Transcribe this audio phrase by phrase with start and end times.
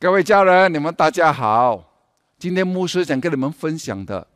[0.00, 1.92] 各位家人，你们大家好。
[2.38, 4.26] 今天牧师想跟你们分享的，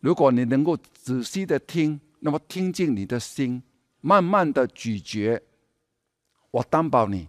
[0.00, 3.62] 如果你能够仔细的听，那么听进你的心，
[4.02, 5.40] 慢慢的咀嚼，
[6.50, 7.26] 我担保你，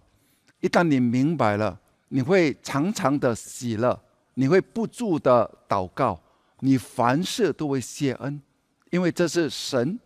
[0.60, 3.98] 一旦你明白了，你会常常的喜乐，
[4.34, 6.20] 你会不住的祷告，
[6.60, 8.42] 你凡事都会谢恩，
[8.90, 9.98] 因为这是神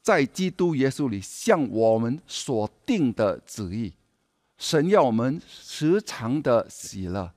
[0.00, 3.92] 在基督耶稣里向我们所定的旨意。
[4.62, 7.32] 神要我们时常的喜乐，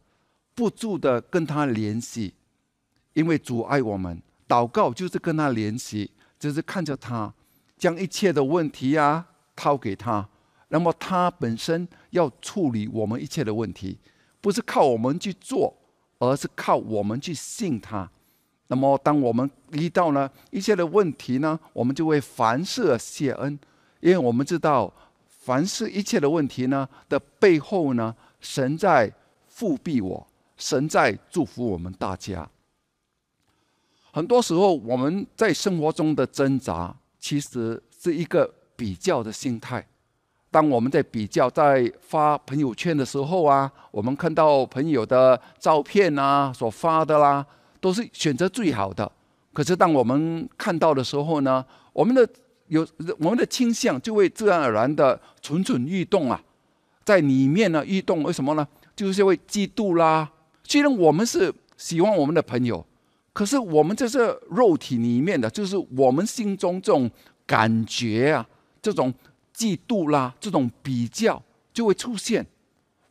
[0.54, 2.36] 不住的跟他联系，
[3.14, 4.22] 因为阻碍我们。
[4.48, 7.34] 祷告就是跟他联系，就是看着他，
[7.80, 9.26] 将一切的问题啊
[9.56, 10.30] 掏给他，
[10.68, 13.98] 那么他本身要处理我们一切的问题，
[14.40, 15.76] 不是靠我们去做，
[16.20, 18.08] 而是靠我们去信他。
[18.68, 23.58] 那么当我们遇到呢一切的问题呢，我们就会凡事谢恩，
[24.00, 24.94] 因为我们知道。
[25.46, 29.14] 凡是一切的问题呢的背后呢，神在
[29.48, 30.28] 复庇我，
[30.58, 32.50] 神在祝福我们大家。
[34.12, 39.86] 很多时候我们在生活中的挣扎，其实是一个比较的心态。
[40.50, 47.46] 当我们在比较，在发朋友圈的时候啊，我们看到朋友的照片啊，所发的啦，
[47.80, 49.12] 都是选择最好的。
[49.54, 52.28] 可是当我们看到的时候呢，我们的
[52.68, 52.88] 有
[53.20, 56.42] 我们的倾向就会自然而然的蠢蠢欲动啊，
[57.04, 58.68] 在里面呢欲动，为什么呢？
[58.96, 60.32] 就是会嫉妒啦。
[60.64, 62.86] 虽然我们是喜欢我们的朋友，
[63.34, 67.12] 可是我们这是肉体里面的，就是我们心中这种
[67.46, 68.48] 感觉啊，
[68.82, 69.14] 这种
[69.56, 72.46] 嫉妒啦，这种比较就会出现。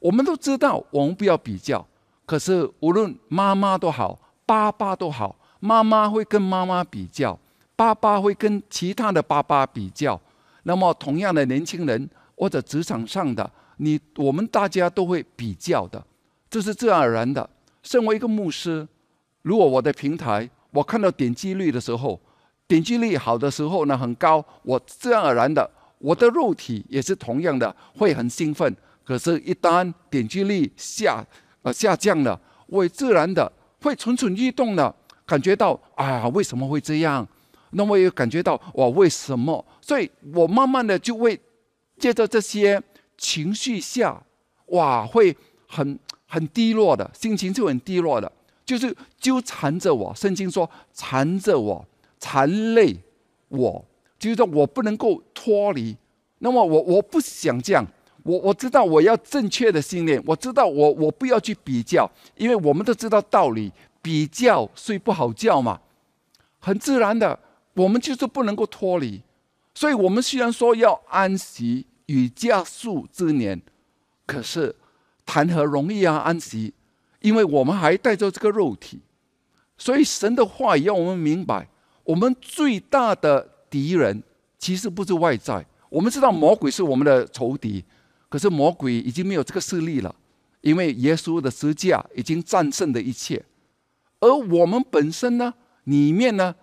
[0.00, 1.86] 我们都知道我们不要比较，
[2.26, 7.38] 可是无论妈妈都好，爸爸都好，妈妈会跟妈妈比较。
[7.76, 10.20] 爸爸会跟其他的爸爸比较，
[10.62, 16.04] 那么同样的年轻人或者职场上的你，我们大家都会比较的，
[16.48, 17.48] 这是自然而然的。
[17.82, 18.86] 身为一个牧师，
[19.42, 22.20] 如果我的平台我看到点击率的时候，
[22.66, 25.68] 点击率好的时候呢很高，我自然而然的
[25.98, 28.74] 我的肉体也是同样的会很兴奋。
[29.04, 31.22] 可是，一旦点击率下
[31.60, 33.52] 呃下降了，我也自然的
[33.82, 34.94] 会蠢蠢欲动的，
[35.26, 37.26] 感觉到啊为什么会这样？
[37.76, 39.64] 那我也感觉到哇，为什么？
[39.80, 41.38] 所以我慢慢的就会
[41.98, 42.80] 借着这些
[43.18, 44.22] 情绪下，
[44.66, 45.36] 哇，会
[45.66, 48.30] 很很低落的心情就很低落的，
[48.64, 50.14] 就是纠缠着我。
[50.14, 51.86] 圣经说缠着我，
[52.18, 52.96] 缠累
[53.48, 53.84] 我，
[54.18, 55.96] 就是说我不能够脱离。
[56.38, 57.86] 那么我我不想这样，
[58.22, 65.80] 我我知道我要正确的信念，我知道我我不要去比较，因为我们都知道道理，比较睡不好觉嘛，
[66.60, 67.38] 很自然的。
[67.74, 69.20] 我们就是不能够脱离，
[69.74, 73.60] 所以我们虽然说要安息与加速之年，
[74.26, 74.76] 可是
[75.26, 76.18] 谈何容易啊！
[76.18, 76.72] 安息，
[77.20, 79.00] 因为我们还带着这个肉体，
[79.76, 81.68] 所以神的话也要我们明白，
[82.04, 84.22] 我们最大的敌人
[84.58, 85.66] 其实不是外在。
[85.88, 87.84] 我们知道魔鬼是我们的仇敌，
[88.28, 90.14] 可是魔鬼已经没有这个势力了，
[90.60, 93.44] 因为耶稣的十字架已经战胜了一切，
[94.20, 95.54] 而我们本身呢，
[95.84, 96.54] 里面呢？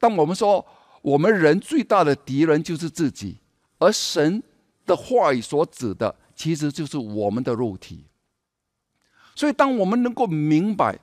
[0.00, 0.66] 当我们说
[1.02, 3.36] 我们人最大的敌人就是自己，
[3.78, 4.42] 而神
[4.84, 8.06] 的话语所指的其实就是我们的肉体。
[9.36, 10.98] 所以，当我们能够明白，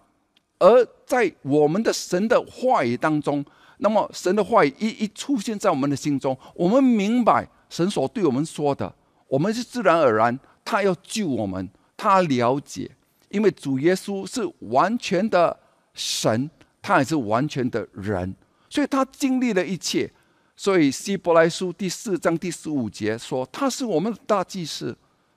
[0.60, 3.44] 而在我们的神的话语当中，
[3.78, 8.94] 那么神的话语一一出现在我们的心中，我们明白神所对我们说的，
[9.28, 12.92] 我们是自然而然，他要救我们，他了解，
[13.30, 15.60] 因为主耶稣是完全的
[15.94, 16.50] 神，
[16.82, 18.36] 他也是完全的人。
[18.70, 20.12] 所以他经历了一切，
[20.56, 24.96] 所以希伯来书第四章第十五节说，他是我们的大祭司，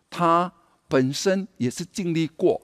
[0.08, 0.52] 他
[0.88, 2.60] 本身也是经历过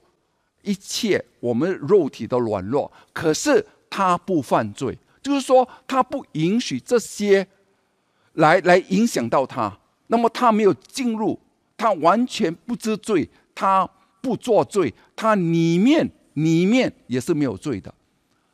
[0.62, 7.46] 一切我们肉体的软弱，可是他不犯罪，就是说他不允许这些
[8.32, 9.78] 来来影响到他。
[10.08, 11.38] 那么他没有进入，
[11.76, 13.88] 他完全不知罪，他
[14.20, 17.92] 不作罪，他里面里面也是没有罪的，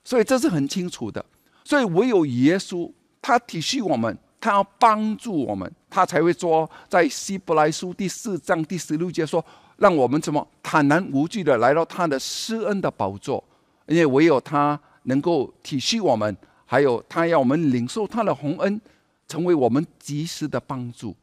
[0.04, 1.24] 所以这是很清楚的。
[1.64, 9.44] 所以唯有耶稣，他体恤我们，他要帮助我们，他才会说，在希伯来书第四章第十六节说，
[9.76, 13.42] 让我们怎么坦然无惧的来到他的施恩的宝座，
[13.86, 16.36] 因为唯有他能够体恤我们，
[16.66, 18.80] 还有他要我们领受他的洪恩，
[19.28, 21.14] 成为我们及时的帮助。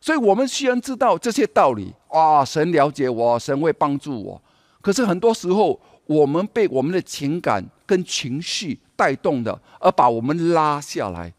[0.00, 4.40] 所以，我们虽然知道这些道理，啊，神了解我，神会帮助我，
[4.80, 8.78] 可是很多时候，我们被我们的情感跟情绪。
[8.98, 11.32] 带动的，而把我们拉下来，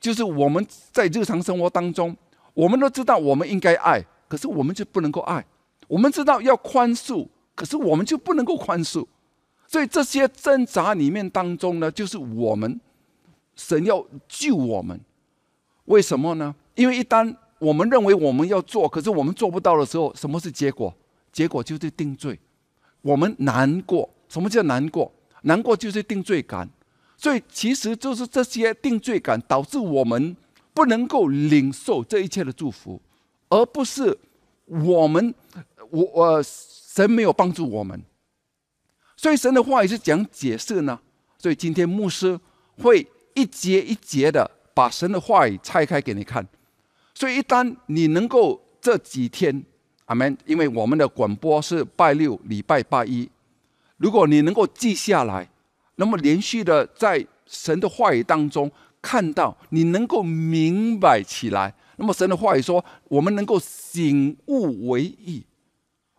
[0.00, 2.16] 就是我们在日常生活当中，
[2.54, 5.46] 我们都知道我们应该爱，可是我们就不能够爱。
[5.86, 9.06] 我们知道要宽恕，可是我们就不能够宽恕。
[9.68, 12.80] 所以这些挣扎里面当中呢，就是我们
[13.54, 15.00] 神要救我们。
[15.84, 16.52] 为什么呢？
[16.74, 20.92] 因为一旦我们认为我们要做，可是我们做不到的时候，什么是结果？
[21.30, 22.36] 结果就是定罪。
[23.02, 24.10] 我们难过。
[24.28, 25.12] 什么叫难过？
[25.42, 26.68] 难过就是定罪感。
[27.16, 30.36] 所以其实就是这些定罪感导致我们
[30.74, 33.00] 不能够领受这一切的祝福，
[33.48, 34.18] 而不是
[34.66, 35.34] 我们
[35.90, 38.02] 我我神没有帮助我们。
[39.16, 40.98] 所以神的话语是讲解释呢。
[41.38, 42.38] 所以今天牧师
[42.78, 44.50] 会一节一节的。
[44.74, 46.48] 把神的话语拆开给你看，
[47.14, 49.62] 所以一旦你能够这几天，
[50.06, 53.28] 阿门，因为我们的广播是拜六礼拜八一，
[54.02, 55.48] 如果你能够记下来，
[55.94, 58.68] 那么连续的在神的话语当中
[59.00, 65.44] 看到，你能够明白起来，那么神的话语说，我们能够醒悟为意，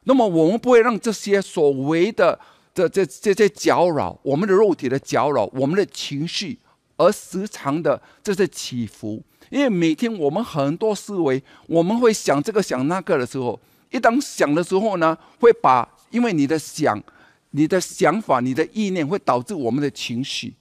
[0.05, 2.39] 那么我们不会让这些所谓的
[2.73, 6.57] 这这这些搅扰我们的肉体的搅扰，我们的情绪。
[6.95, 13.59] 而时常的这些起伏，因为每天我们很多思维，我们会想这个想那个的时候，
[13.89, 17.01] 一当想的时候呢，会把因为你的想、
[17.55, 20.53] 你的想法、你的意念会导致我们的情绪，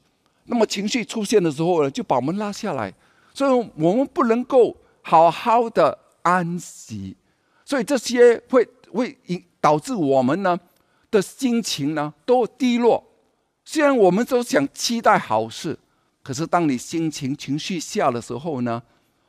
[0.45, 2.93] 那么情绪出现的时候呢，就把我们拉下来，
[3.35, 7.17] 所以我们不能够好好的安息，
[7.65, 10.59] 所以这些会会引导致我们呢
[11.11, 13.03] 的心情呢都低落。
[13.65, 15.79] 虽然我们都想期待好事。
[16.25, 18.81] 可是，当你心情情绪下的时候呢，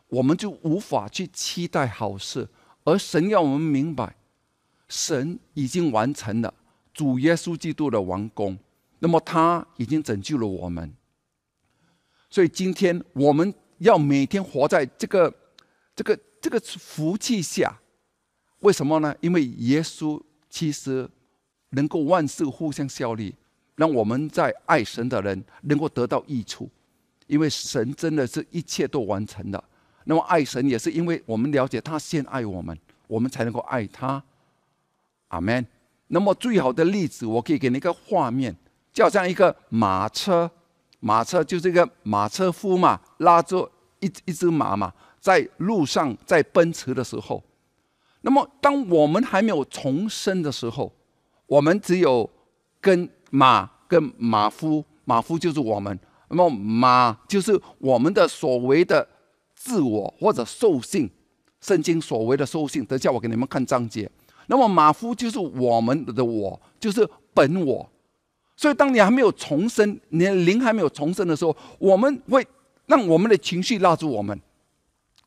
[0.09, 2.47] 我们就无法去期待好事。
[2.83, 4.15] 而神要我们明白，
[4.87, 6.53] 神已经完成了
[6.93, 8.57] 主耶稣基督的完工，
[8.99, 10.93] 那么他已经拯救了我们。
[12.29, 15.33] 所以今天我们要每天活在这个、
[15.95, 17.79] 这个、这个福气下。
[18.59, 19.13] 为什么呢？
[19.19, 21.09] 因为耶稣其实
[21.71, 23.35] 能够万事互相效力，
[23.75, 26.69] 让我们在爱神的人能够得到益处。
[27.27, 29.63] 因为神真的是一切都完成了，
[30.03, 34.23] 那么爱神也是因为我们了解他先爱我们，我们才能够爱他。
[35.29, 35.65] 阿门。
[36.13, 38.55] 那么最好的例子，我可以给你一个画面，
[38.93, 40.49] 就好像一个马车，
[40.99, 43.67] 马车就是一个马车夫嘛，拉着
[43.99, 47.43] 一一只马嘛，在路上在奔驰的时候，
[48.21, 50.93] 那么当我们还没有重生的时候，
[51.47, 52.29] 我们只有
[52.79, 55.99] 跟马跟马夫，马夫就是我们。
[56.29, 59.07] 那么马就是我们的所谓的
[59.55, 61.09] 自我或者兽性，
[61.59, 62.85] 圣经所谓的兽性。
[62.85, 64.09] 等下我给你们看章节。
[64.47, 67.89] 那么马夫就是我们的我，就是本我。
[68.55, 72.45] 所以当你还没有重生，你的灵还没有重生的时候，我们会
[72.85, 74.39] 让我们的情绪拉住我们，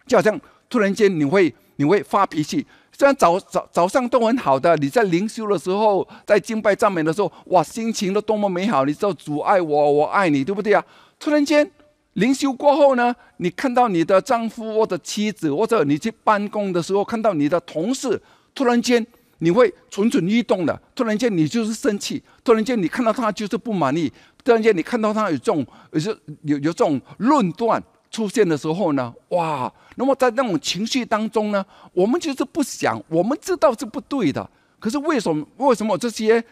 [0.06, 0.40] 就好像
[0.70, 2.64] 突然间你会你会发脾气。
[2.98, 8.86] 虽然早早早上都很好的，你在灵修的时候，在敬拜赞美的时候，哇，心情都多么美好！
[8.86, 10.82] 你知道阻碍我，我爱你，对不对啊？
[11.18, 11.70] 突然间
[12.14, 18.18] 灵修过后呢，你看到你的丈夫或者妻子，或者你去办公的时候看到你的同事，
[18.56, 19.06] 突然间
[19.38, 20.76] 你会蠢蠢欲动的。
[20.96, 24.12] 突然间你就是生气，突然间你看到他就是不满意，
[24.42, 26.00] 突然间你看到他有这种有
[26.42, 27.80] 有有这种论断。
[28.08, 29.70] 出现的时候呢，哇！
[29.96, 31.62] 那么在那种情绪当中呢，
[31.92, 34.48] 我们就是不想，我们知道是不对的。
[34.78, 35.46] 可是为什么？
[35.58, 36.42] 为什么这些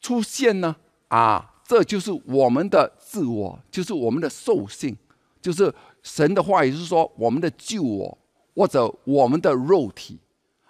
[0.00, 0.76] 出现呢？
[1.08, 4.94] 啊，这就是我们的自我，就是我们的兽性，
[5.40, 8.18] 就是神的话语是说我们的旧我
[8.54, 10.18] 或者我们的肉体，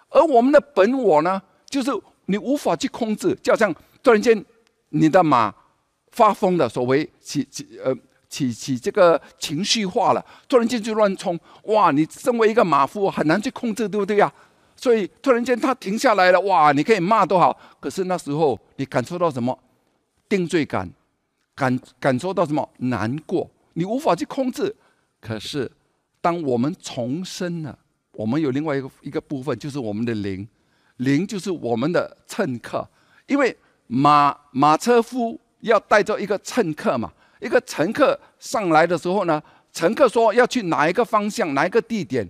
[0.09, 1.91] 而我们的本我呢，就是
[2.25, 4.45] 你无法去控制，就好像突然间
[4.89, 5.53] 你的马
[6.11, 7.95] 发疯的所谓起起呃。
[8.29, 11.91] 起起这个情绪化了，突然间就乱冲，哇！
[11.91, 14.31] 你身为一个马夫，很难去控制，对不对呀？
[14.75, 16.73] 所以突然间他停下来了，哇！
[16.73, 19.57] 你可以骂都好，可是那时候你感受到什么？
[20.27, 20.91] 定罪感，
[21.55, 22.69] 感感受到什么？
[22.79, 24.75] 难过，你无法去控制。
[25.21, 25.71] 可是
[26.19, 27.79] 当我们重生了，
[28.17, 30.47] 我们有另外一个一个部分，就是我们的灵，
[30.97, 32.89] 灵就是我们的乘客，
[33.27, 33.55] 因为
[33.85, 37.13] 马马车夫要带着一个乘客嘛。
[37.39, 39.39] 一个乘客上来的时候呢，
[39.71, 42.27] 乘客说要去哪一个方向，哪一个地点，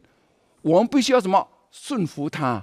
[0.62, 2.62] 我们必须要什么顺服他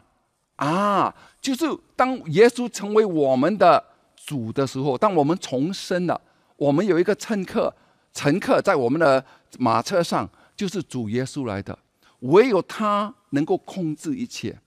[0.57, 1.15] 啊？
[1.41, 1.65] 就是
[1.97, 3.83] 当耶稣成为我们的
[4.15, 6.21] 主的时候，当我们重生了，
[6.57, 7.75] 我们有一个乘客，
[8.13, 9.25] 乘客在我们的
[9.59, 11.79] 马车上，就是主耶稣来的，
[12.25, 14.59] 唯有他能够控制一切，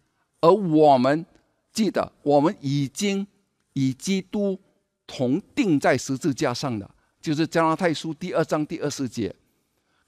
[0.41, 1.25] 而我们
[1.71, 3.25] 记得，我们已经
[3.73, 4.59] 与基督
[5.05, 6.89] 同定在十字架上了。
[7.19, 9.35] 就是加拉太书第二章第二十节，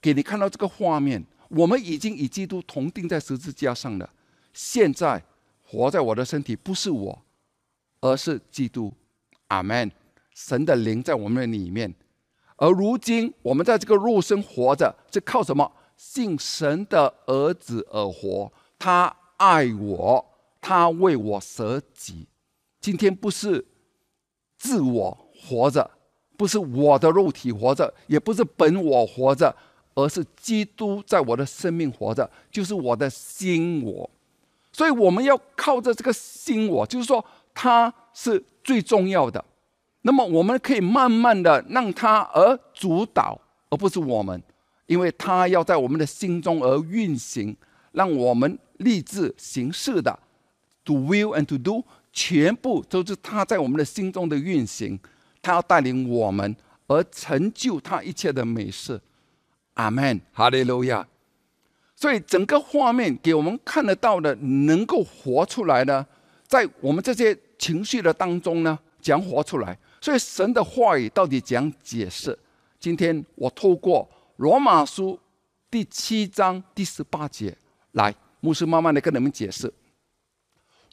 [0.00, 1.24] 给你看到这个画面。
[1.48, 4.08] 我们已经与基督同钉在十字架上了。
[4.54, 5.22] 现在
[5.64, 7.22] 活在我的身体不是我，
[8.00, 8.92] 而是基督。
[9.48, 9.90] 阿门。
[10.32, 11.92] 神的灵在我们的里面，
[12.56, 15.70] 而如今我们在这个肉身活着，是靠什么？
[16.02, 18.50] 信神的儿子而活。
[18.78, 20.24] 他爱我，
[20.58, 22.26] 他为我舍己。
[22.80, 23.62] 今天不是
[24.56, 25.90] 自我活着，
[26.38, 29.54] 不是我的肉体活着，也不是本我活着，
[29.94, 34.08] 而是基督在我的生命活着，就是我的心我。
[34.72, 39.44] 所以我们要靠着这个心我，就是说他是最重要的。
[40.00, 43.38] 那么我们可以慢慢的让他而主导，
[43.68, 44.42] 而不是我们，
[44.90, 47.56] 因为他要在我们的心中而运行，
[47.92, 50.18] 让我们立志行事的
[50.84, 54.98] ，to will and to do，全部都是他在我们的心中的运行，
[55.40, 56.56] 他要带领我们
[56.88, 59.00] 而成就他一切的美事。
[59.74, 61.06] 阿门，哈利路亚。
[61.94, 66.04] 所以整个画面给我们看得到的，能够活出来呢，
[66.48, 69.78] 在我们这些情绪的当中呢，讲活出来。
[70.00, 72.36] 所以神的话语到底怎样解释？
[72.80, 75.20] 今天我透过罗马书
[75.70, 77.54] 第七章第十八节
[77.92, 79.70] 来，牧师慢慢的跟你们解释。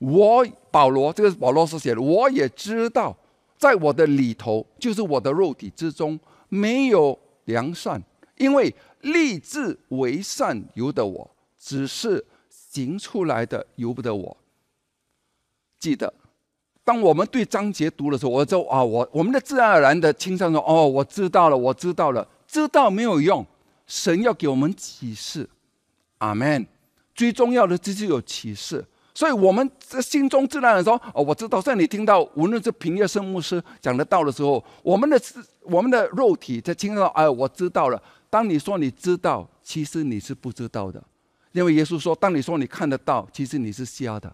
[0.01, 3.15] 我保罗，这个保罗所写的，我也知道，
[3.57, 8.03] 在我的里头，就是我的肉体之中，没有良善，
[8.35, 14.37] 因为立志为善由得我，只是行出来的由不得我。
[15.79, 16.13] 记得。
[16.83, 23.45] 当我们对章节读的时候，我就啊，我我们的自然而然的倾向说，哦，我知道了，我知道了，知道没有用，
[23.85, 25.49] 神要给我们启示，
[26.19, 26.65] 阿门。
[27.13, 31.59] 最重要的就是有启示，所以我们在心中自然的说，哦，我知道。
[31.59, 35.19] 在你听到无论是平叶圣牧师讲的道的时候，我们的
[35.63, 38.01] 我们的肉体在听到，哎，我知道了。
[38.29, 41.03] 当你说你知道，其实你是不知道的，
[41.53, 44.31] 因为耶稣说，当你说你看得到，其实你是瞎的。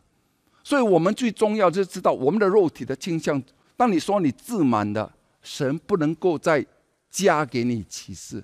[0.61, 3.41] 所以我们最重要就是知道我们的肉体的倾向。
[3.77, 5.09] 当你说你自满的，
[5.41, 6.65] 神不能够在
[7.13, 8.43] 加给你启示。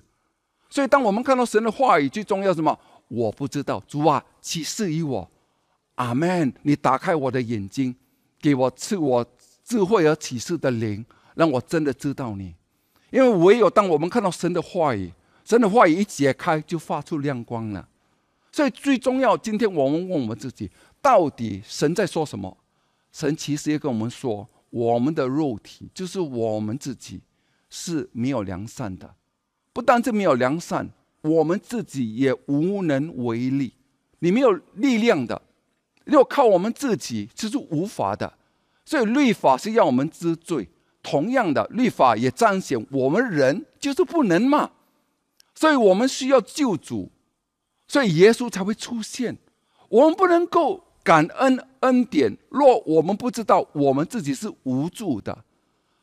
[0.70, 2.78] 所以当我们看到神的话语，最重要什么？
[3.08, 5.28] 我不知道，主啊，启示于我。
[5.96, 6.54] 阿门！
[6.62, 7.94] 你打开我的眼睛，
[8.40, 9.26] 给我赐我
[9.64, 12.54] 智慧和启示的灵，让我真的知道你。
[13.10, 15.12] 因为唯有当我们看到神的话语，
[15.44, 17.88] 神的话语一解开，就发出亮光了。
[18.52, 20.70] 所以最重要，今天我们问我们自己。
[21.02, 22.56] 到底神在说什么？
[23.10, 27.20] 神其实也跟我们说，我们的肉体就是我们自己
[27.70, 29.14] 是没有良善的，
[29.72, 30.90] 不单是没有良善，
[31.22, 33.72] 我们自己也无能为力。
[34.18, 35.40] 你没有力量的，
[36.04, 38.34] 要靠我们自己就是无法的。
[38.84, 40.68] 所以律法是要我们知罪，
[41.02, 44.72] 同样的律法也彰显我们人就是不能嘛。
[45.54, 47.10] 所以我们需要救主，
[47.88, 49.38] 所以耶稣才会出现。
[49.88, 50.84] 我们不能够。
[51.02, 55.44] 感恩恩典，若我们不知道我们自己是无助的，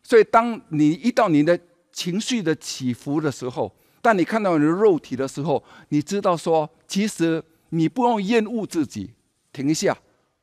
[0.08, 1.60] 所以当你遇到你的
[1.92, 3.70] 情绪的起伏的时候，
[4.02, 9.12] 当你看到你的肉体的时候，你知道说，其实你不用厌恶自己。
[9.52, 9.98] 停一下，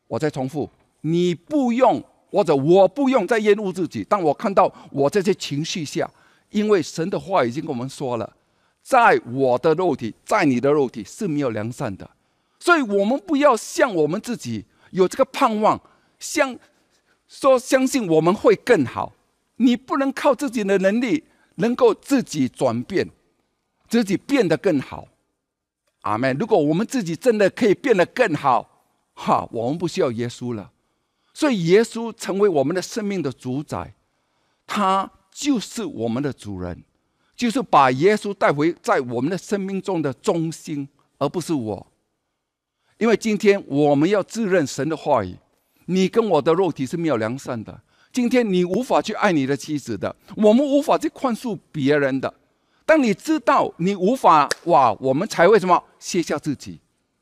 [0.06, 0.68] 我再重复，
[1.00, 4.04] 你不用或者我不用再厌恶自己。
[4.04, 6.11] 当我看到我这些情绪下，
[6.50, 8.37] 因为神的话已经跟我们说了，
[8.83, 12.11] 在我的肉体，在你的肉体是没有良善的。
[12.59, 15.80] 所以我们不要像我们自己有这个盼望，
[16.18, 16.54] 相
[17.26, 19.14] 说相信我们会更好。
[19.64, 21.25] 你不能靠自己的能力
[21.56, 23.09] 能够自己转变，
[23.88, 25.09] 自己变得更好。
[26.02, 26.37] 阿门。
[26.38, 30.71] 如果我们自己真的可以变得更好，哈，我们不需要耶稣了。
[31.33, 33.94] 所以耶稣成为我们的生命的主宰，
[34.66, 36.85] 他就是我们的主人，
[37.35, 41.87] 就是把耶稣带回在我们的生命中的中心，而不是我。
[42.99, 45.37] 因为今天我们要自认神的话语，
[45.87, 47.80] 你跟我的肉体是没有良善的。
[48.14, 52.33] 今天你无法去爱你的妻子的，我们无法去宽恕别人的。
[52.87, 56.78] 当你知道你无法哇，我们才会什么卸下自己，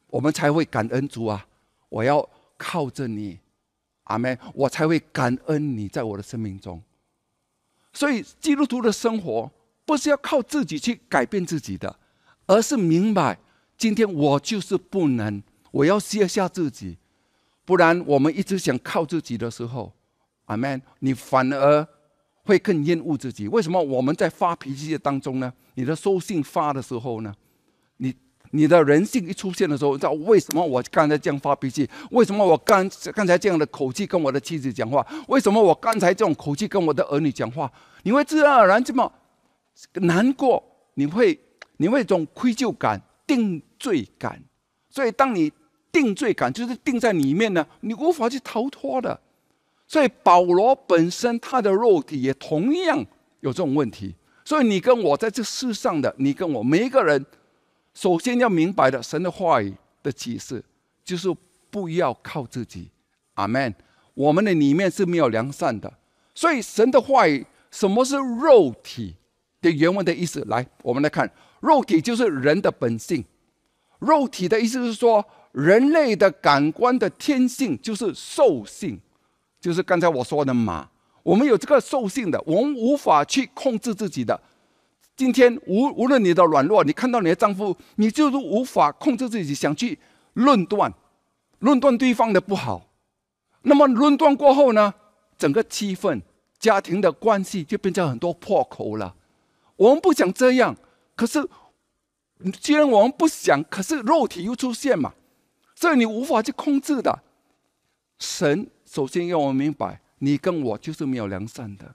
[0.08, 1.46] 我们才会感恩主啊！
[1.88, 3.38] 我要靠着你，
[4.04, 4.38] 阿门！
[4.52, 6.82] 我才会感恩你在我的生命中。
[7.94, 9.50] 所以基督徒的生活
[9.86, 11.98] 不是要靠自己去改变自己的，
[12.44, 13.38] 而是明白
[13.78, 15.42] 今天我就是不能。
[15.70, 16.98] 我要卸下自己，
[17.64, 19.94] 不然我们一直想靠自己的时候，
[20.52, 21.86] 阿门，你反而
[22.44, 23.48] 会更厌恶自己。
[23.48, 25.52] 为什么我们在发脾气的当中呢？
[25.74, 27.34] 你的收信发的时候呢？
[27.96, 28.14] 你
[28.50, 31.88] 你的人性一出现的时候，你知道为什么我刚才这样发脾气？
[32.10, 35.06] 为什么我刚刚才这样的口气跟我的妻子讲话？
[35.28, 37.70] 为什么我刚才这种口气跟我的儿女讲话？
[38.02, 39.10] 你会自然而然这么
[39.94, 40.62] 难过，
[40.94, 41.38] 你会
[41.78, 44.42] 你会一种愧疚感、定罪感。
[44.90, 45.50] 所以当你
[45.90, 49.18] 定罪感就是定在里面呢，你无法去逃脱的。
[49.92, 53.04] 所以保罗本身他的肉体也同样
[53.40, 54.14] 有这种问题。
[54.42, 57.26] 所以你跟我在这世上的，你跟我每一个人，
[57.92, 60.64] 首先要明白的，神的话语的启示
[61.04, 61.28] 就是
[61.68, 62.88] 不要靠自己。
[63.34, 63.74] 阿门。
[64.14, 65.92] 我们的里面是没有良善的，
[66.34, 69.14] 所以神的话语，什么是肉体
[69.60, 70.42] 的原文的意思？
[70.48, 71.30] 来，我们来看，
[71.60, 73.22] 肉体就是人的本性。
[73.98, 75.22] 肉体的意思是说，
[75.52, 78.98] 人类的感官的天性就是兽性，
[79.62, 80.88] 就是刚才我说的马。
[81.22, 84.38] 我们有这个兽性的，我们无法去控制自己的。
[85.14, 89.96] 今天无无论你的软弱，你看到你的丈夫，你就是无法控制自己，想去
[90.32, 90.92] 论断，
[91.60, 92.88] 论断对方的不好。
[93.62, 94.92] 那么论断过后呢，
[95.38, 96.20] 整个气氛、
[96.58, 99.14] 家庭的关系就变成很多破口了。
[99.76, 100.74] 我们不想这样，
[101.14, 101.48] 可是
[102.60, 105.14] 既然我们不想，可是肉体又出现嘛，
[105.76, 107.22] 所以你无法去控制的。
[108.18, 111.94] 神首先要我明白，你跟我就是没有良善的，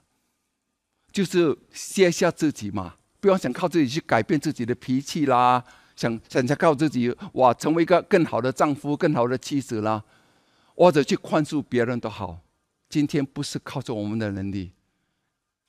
[1.12, 5.62] 就是卸下自己嘛，不要想靠自己去改变自己的脾气啦，
[5.94, 10.02] 想想着靠自己哇，成为一个更好的丈夫、更好的妻子啦。
[10.74, 12.40] 或者去宽恕别人都好，
[12.88, 14.72] 今天不是靠着我们的能力。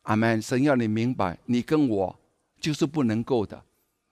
[0.04, 0.42] 阿门。
[0.42, 2.20] 神要你明白，你跟我
[2.60, 3.64] 就是不能够的。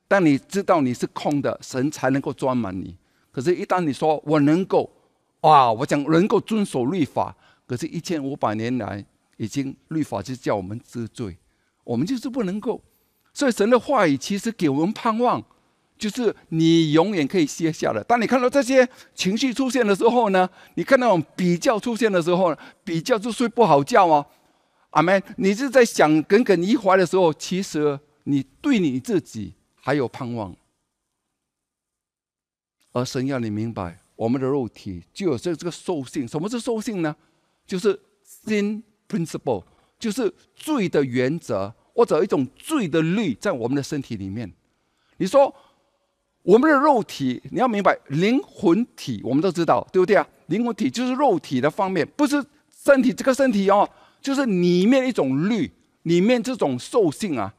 [0.07, 2.95] 但你知道你是空的，神才能够装满你。
[3.31, 4.91] 可是，一旦你说我能够，
[5.41, 9.05] 哇，我讲能够遵守律法，可是，一千五百年来
[9.37, 11.37] 已经律法就叫我们知罪，
[11.83, 12.81] 我们就是不能够。
[13.33, 15.43] 所以，神的话语其实给我们盼望。
[15.99, 18.03] 就是你永远可以歇下了。
[18.03, 24.23] 当你看到这些情绪出现的时候呢，你看到比较出现的时候，比较就睡不好觉哦。
[24.91, 25.19] 阿门。
[25.37, 30.55] 你是在想耿耿于怀的时候，其实你对你自己还有盼望。
[32.91, 36.27] 而神要你明白，我们的肉体就有这这个兽性。
[36.27, 37.15] 什么是兽性呢？
[37.65, 39.63] 就是 sin principle，
[39.97, 44.51] 就是罪的原则，或者一种罪的律在我们的身体里面。
[45.15, 45.55] 你说。
[46.43, 50.25] 我们的肉体，你要明白，灵魂体我们都知道，对不对啊？
[50.45, 53.89] 灵魂体就是肉体的方面，不是身体这个身体哦，
[54.21, 55.69] 就是里面一种律，
[56.03, 57.53] 里面这种兽性啊。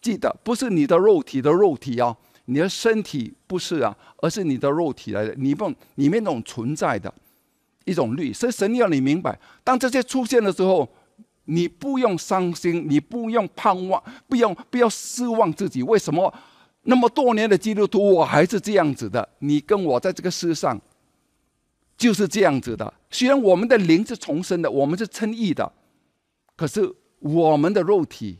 [0.00, 2.16] 记得，不是你的肉体的肉体哦，
[2.50, 7.12] 你的身体不是啊，而是你的肉体来的，里面里面那种存在的
[7.84, 8.32] 一种律。
[8.32, 10.88] 所以神要你明白，当这些出现的时候，
[11.44, 16.32] 你不用伤心，你不用盼望，不用不要失望自己，为什么？
[16.84, 19.28] 那么多年的基督徒，我还是这样子的。
[19.40, 20.80] 你跟我在这个世上
[21.98, 22.94] 就是这样子的。
[23.10, 25.70] 虽然我们的灵是重生的，我们是称义的，
[26.56, 28.38] 可是我们的肉体，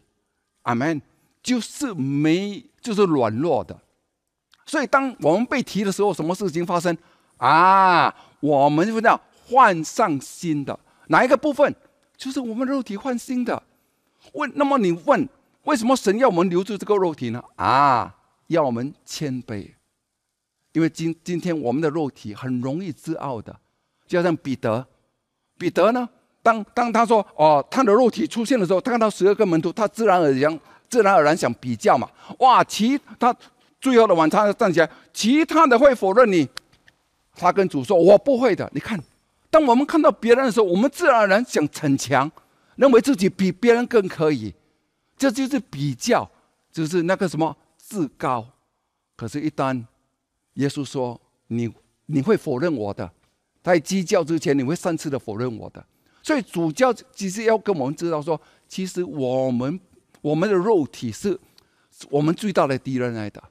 [0.63, 1.03] 阿门，
[1.43, 3.79] 就是没，就是软弱的。
[4.69, 6.97] 所以，当我们被提的时候，什么事情发生
[7.39, 8.15] 啊？
[8.41, 11.75] 我们就要换上新的哪一个部分？
[12.17, 13.63] 就是我们肉体换新的。
[14.35, 15.27] 问，那么你问，
[15.65, 17.43] 为什么神要我们留住这个肉体呢？
[17.57, 18.15] 啊？
[18.49, 19.71] 要我们谦卑，
[20.73, 23.55] 因为今今天我们的肉体很容易自傲的，
[24.07, 24.87] 就像彼得，
[25.59, 26.09] 彼得呢，
[26.43, 33.35] 当当他说哦，他的肉体出现的时候，他看到十二个门徒，他自然而然自然而然想比较嘛，哇，其他
[33.81, 36.49] 最后的晚餐站起来，其他的会否认你，
[37.35, 38.71] 他跟主说，我不会的。
[38.75, 39.03] 你看，
[39.51, 42.31] 当我们看到别人的时候，我们自然而然想逞强，
[42.77, 44.55] 认为自己比别人更可以，
[45.17, 46.31] 这就是比较，
[46.73, 47.57] 就是那个什么。
[47.81, 48.47] 自高，
[49.17, 49.83] 可是，一旦
[50.57, 51.73] 耶稣说你
[52.05, 53.11] 你会否认我的，
[53.63, 55.83] 在鸡叫之前，你会三次的否认我的。
[56.23, 58.39] 所以主教其实要跟我们知道说，
[58.69, 59.81] 其实我们
[60.21, 61.41] 我们的肉体是
[62.11, 63.43] 我们最大的敌人来的。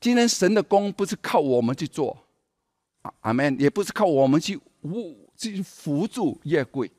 [0.00, 2.16] 今天神的功不是靠我们去做，
[3.02, 6.90] 阿阿门，也不是靠我们去扶去扶住月桂，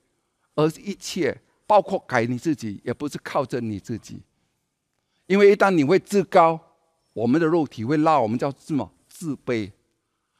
[0.53, 1.35] 而是一切
[1.65, 4.21] 包括改你自己，也不是靠着你自己。
[5.25, 6.59] 因为一旦你会自高，
[7.13, 9.71] 我们的肉体会拉我们叫什么自卑。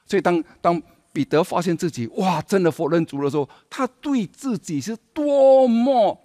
[0.05, 6.19] 所以当当彼得发现自己哇真的否认主的时候，他对自己是多么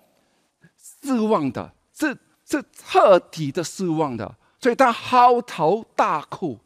[0.77, 4.37] 失望的，是是彻底的失望的。
[4.66, 6.59] 所以他嚎啕大哭。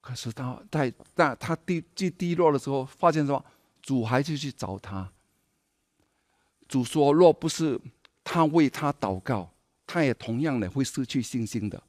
[0.00, 3.44] 可是他在在他低最低落的时候，发现说
[3.82, 5.10] 主还是去找他。
[6.68, 7.80] 主说：若不是
[8.22, 9.50] 他为他祷告。
[9.84, 11.80] 他也同样的会失去信心的。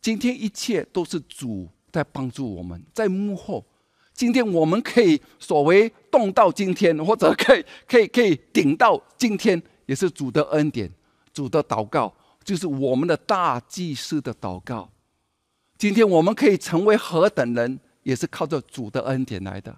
[0.00, 3.64] 今天一切都是主在帮助我们，在幕后。
[4.12, 10.90] 今天我们可以所谓动到今天，或者可以可以可以顶到今天，也是主的恩典，
[11.32, 12.12] 主的祷告，
[12.44, 14.90] 就是我们的大祭司的祷告。
[15.78, 19.76] 今天我们可以成为何等人，也是靠着主的恩典来的，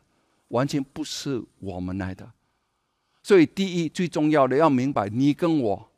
[0.48, 2.30] 完全不是我们来的。
[3.22, 5.88] 所以第一最重要的要明白，你跟我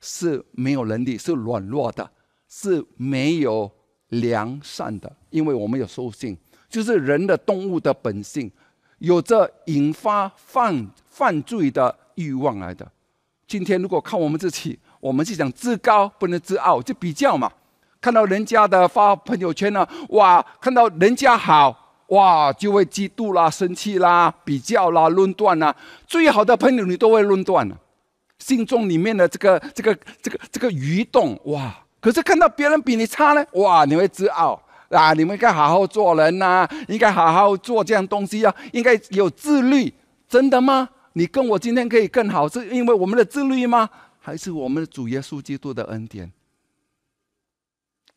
[0.00, 2.10] 是没有能力，是软弱的，
[2.48, 3.70] 是没有
[4.08, 6.36] 良善的，因为我们有兽性，
[6.68, 8.50] 就是人的动物的本性，
[8.98, 12.90] 有着引发犯犯罪的欲望来的。
[13.46, 17.52] 今天如果看我们自己，我们是讲自高不能自傲，就比较嘛。
[18.00, 21.78] 看到人家的发朋友圈呢，哇，看到人家好。
[22.08, 25.74] 哇，就会嫉妒啦、生气啦、比较啦、论断啦。
[26.06, 27.76] 最好的朋友你都会论断了，
[28.38, 31.74] 心中里面的这个、这个、这个、这个愚动哇！
[32.00, 35.12] 可是看到别人比你差呢，哇，你会自傲啊！
[35.12, 39.92] 你们应该好好做人呐，应该好好做这样东西啊，应该有自律。
[40.26, 40.88] 真的吗？
[41.12, 43.88] 你跟我今天可以更好，是因为我们的自律吗？
[44.24, 46.32] 还是我们的主耶稣基督的恩典？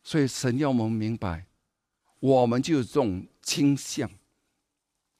[0.02, 1.44] 所以神要我们明白，
[2.18, 3.26] 我们就有这种。
[3.48, 4.10] 倾向，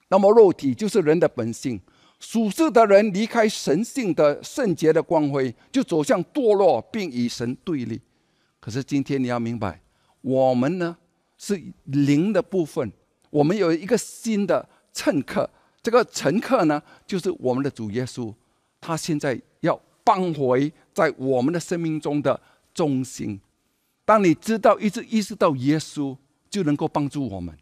[0.09, 1.81] 那么肉体就是人的本性。
[2.19, 7.99] 属世的人离开神性的圣洁的光辉，就走向堕落，并与神对立。
[8.59, 9.81] 可是今天你要明白，
[10.21, 10.95] 我们呢
[11.39, 12.91] 是灵的部分，
[13.31, 15.49] 我们有一个新的乘客。
[15.81, 18.31] 这个乘客呢，就是我们的主耶稣。
[18.79, 19.41] 他现在
[20.05, 22.39] 放回在我们的生命中的
[22.73, 23.39] 中心。
[24.05, 26.17] 当你知道，一直意识到耶稣，
[26.49, 27.55] 就能够帮助我们。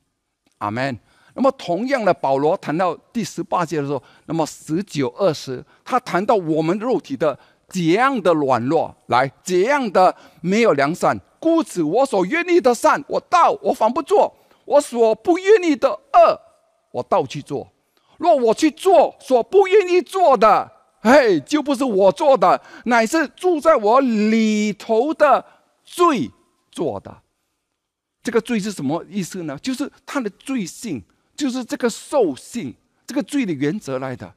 [0.59, 0.97] 阿门。
[1.33, 11.19] 那么，同样的，保罗谈到第十八节的时候，那么十九、二十，他谈到我们肉体的怎样的软弱，来怎样的没有良善。
[11.39, 14.33] 故此，我所愿意的善，我道我反不做；
[14.65, 16.41] 我所不愿意的恶，
[16.91, 17.67] 我倒去做。
[18.17, 20.71] 若我去做所不愿意做的，
[21.07, 25.43] 嘿，就不是我做的，乃是住在我里头的
[25.85, 26.29] 罪
[26.69, 27.15] 做的。
[28.21, 29.57] 这个罪是什么意思呢？
[29.59, 31.01] 就是他的罪性，
[31.33, 34.29] 就是这个兽性，这个罪的原则来的。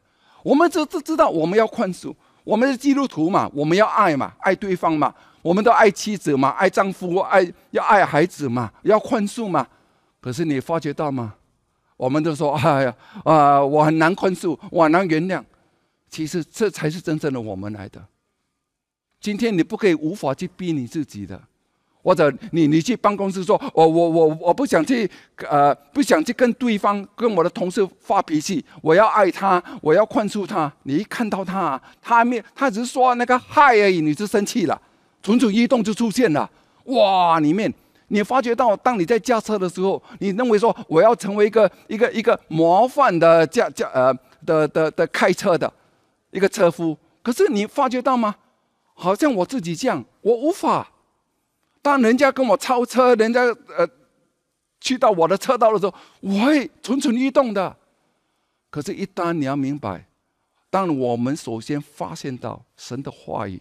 [0.45, 9.67] 我们只只知道，我们要宽恕，我们是基督徒嘛，我们要爱嘛，爱对方嘛，我们都爱妻子嘛，爱丈夫，爱要爱孩子嘛，要宽恕嘛。
[10.21, 11.35] 可是你发觉到吗？
[11.97, 15.43] 我们都说，哎呀，啊，我很难宽恕，我很难原谅。
[16.11, 18.05] 其实这才是真正的我们来的。
[19.21, 21.41] 今天你不可以无法去逼你自己的。
[22.03, 25.07] 或者你你去办公室说，我我我我不想去，
[25.51, 30.73] 呃，不想去跟对方跟我的同事发脾气，我要爱他，我要宽恕他。
[30.85, 34.81] 你一看到他，他面他只是说那个嗨而已，你就生气了，
[35.23, 36.51] 蠢蠢欲动就出现了。
[36.85, 37.71] 哇，里面
[38.09, 44.11] 你发觉到，当你在驾车的时候，你认为说我要成为一个一个一个模范的驾驾呃
[44.47, 45.71] 的的的开车的
[46.31, 48.37] 一个车夫，可是你发觉到吗？
[48.95, 50.93] 好像我自己这样，我无法。
[51.83, 53.41] 当人家跟我超车，人家
[53.77, 53.89] 呃，
[54.81, 57.75] 去到我的车道的时候，我会蠢蠢欲动的。
[58.69, 60.07] 可是，一旦你要明白，
[60.69, 63.61] 当我们首先发现到神的话语，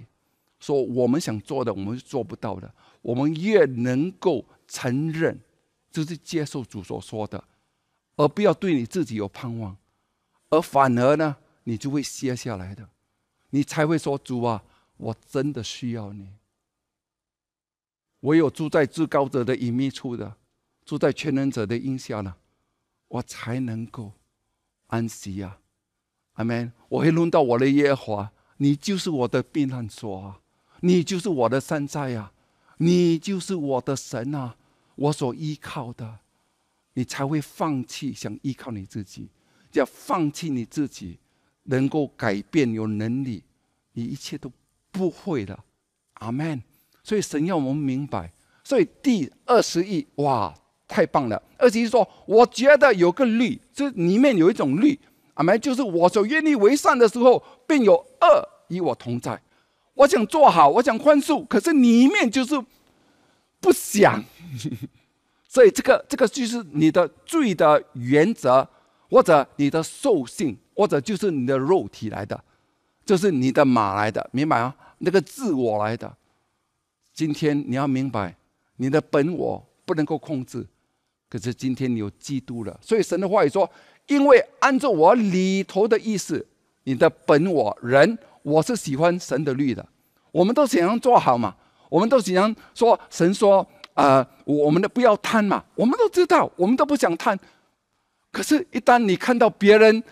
[0.60, 2.70] 说我们想做的，我们是做不到的，
[3.02, 5.40] 我们越能够承认，
[5.90, 7.42] 就是接受主所说的，
[8.18, 9.78] 而不要对你自己有盼望，
[10.50, 11.38] 而反而呢，
[11.70, 12.90] 你就会歇下来的，
[13.52, 14.64] 你才会说主啊，
[14.98, 16.28] 我真的需要你。
[18.22, 20.36] 唯有住在至高者的隐秘处的，
[20.84, 22.34] 住在全能者的荫下呢，
[23.08, 24.14] 我才能够
[24.88, 25.60] 安息呀，
[26.34, 26.74] 阿门。
[26.88, 30.42] 我会论到我的耶和华，你就是我的避难所啊，
[30.80, 32.32] 你就是我的山寨呀，
[32.78, 34.58] 你就是我的神啊，
[34.96, 36.18] 我所依靠的，
[36.94, 39.30] 你才会放弃想依靠你自己，
[39.74, 41.20] 要放弃你自己，
[41.70, 43.44] 能够改变有能力，
[43.94, 44.52] 你一切都
[44.92, 45.58] 不会的，
[46.16, 46.62] 阿门。
[47.04, 48.32] 所以神要我们明白，
[48.64, 50.54] 所以第二十亿哇，
[50.88, 51.42] 太棒了！
[51.58, 55.00] 二十一说，我觉得有个律，这里面有一种律，
[55.36, 59.42] 阿门，就是我所愿意为善的时候，并有恶与我同在。
[59.96, 62.56] 我想做好，我想宽恕，可是里面就是
[63.60, 64.24] 不想。
[65.48, 68.68] 所以这个这个就是你的罪的原则，
[69.10, 72.42] 或者你的兽性，或者就是你的肉体来的，
[73.06, 74.76] 就是你的马来的，明白啊？
[75.00, 76.16] 那个自我来的。
[77.14, 78.36] 今天你要明白，
[78.78, 80.66] 你的本我不能够控制，
[81.30, 83.70] 可是今天你有基督了，所以神的话语说
[84.08, 86.46] ：“因为按照我里头的意思，
[86.84, 89.86] 你的本我人，我是喜欢神的律的。
[90.32, 91.56] 我们都想要做好嘛，
[91.90, 97.38] 我们都想要说神说啊，我们的不要贪嘛，我们都知道，我们都不想贪。
[98.32, 100.04] 可是，一旦你看到别人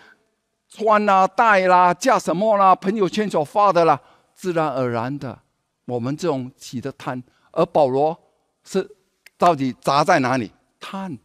[0.68, 4.00] 穿啦、戴啦、嫁什么啦，朋友圈所发的啦，
[4.34, 5.38] 自然而然的。
[5.86, 8.18] 我们这种起的贪，而保罗
[8.64, 8.96] 是
[9.38, 10.52] 到底砸在哪里？
[10.80, 11.16] 贪，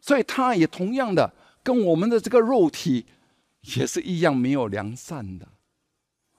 [0.00, 3.06] 所以他也同样的跟我们的这个肉体
[3.76, 5.48] 也是一样没有良善的。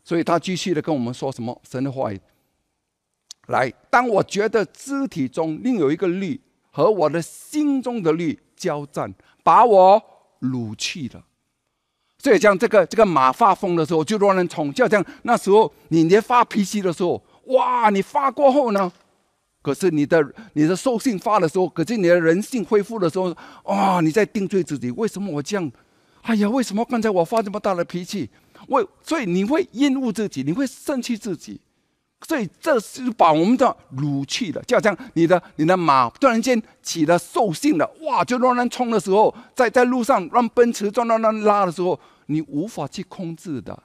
[0.03, 2.11] 所以他继续的跟我们说什么神的话。
[3.47, 6.39] 来，当我觉得肢体中另有一个律
[6.71, 10.01] 和我的心中的律交战，把我
[10.41, 11.21] 掳去了。
[12.17, 18.89] 所以像这个这个马发疯的时候就乱人冲，就像那时候你连发脾气的时候，哇，你发过后呢？
[19.61, 23.99] 可是你的你的兽性发的时候，可是你的人性恢复的时候，哇！
[24.01, 25.71] 你在定罪自己，为什么我这样？
[26.21, 28.29] 哎呀，为什么刚才我发这么大的脾气？
[28.67, 31.59] 为所以你会厌恶自己，你会生气自己，
[32.25, 34.61] 所以这是把我们的掳去了。
[34.63, 38.23] 就好像你的你的马突然间起了兽性了，哇！
[38.23, 43.77] 就乱乱冲的时候，在在路上让奔驰撞乱乱拉的时候，你无法去控制的。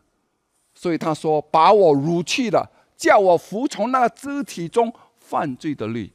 [0.75, 4.93] 所以他说：“把我掳去了，叫我服从那个肢体中。”
[5.29, 6.11] 犯罪的律，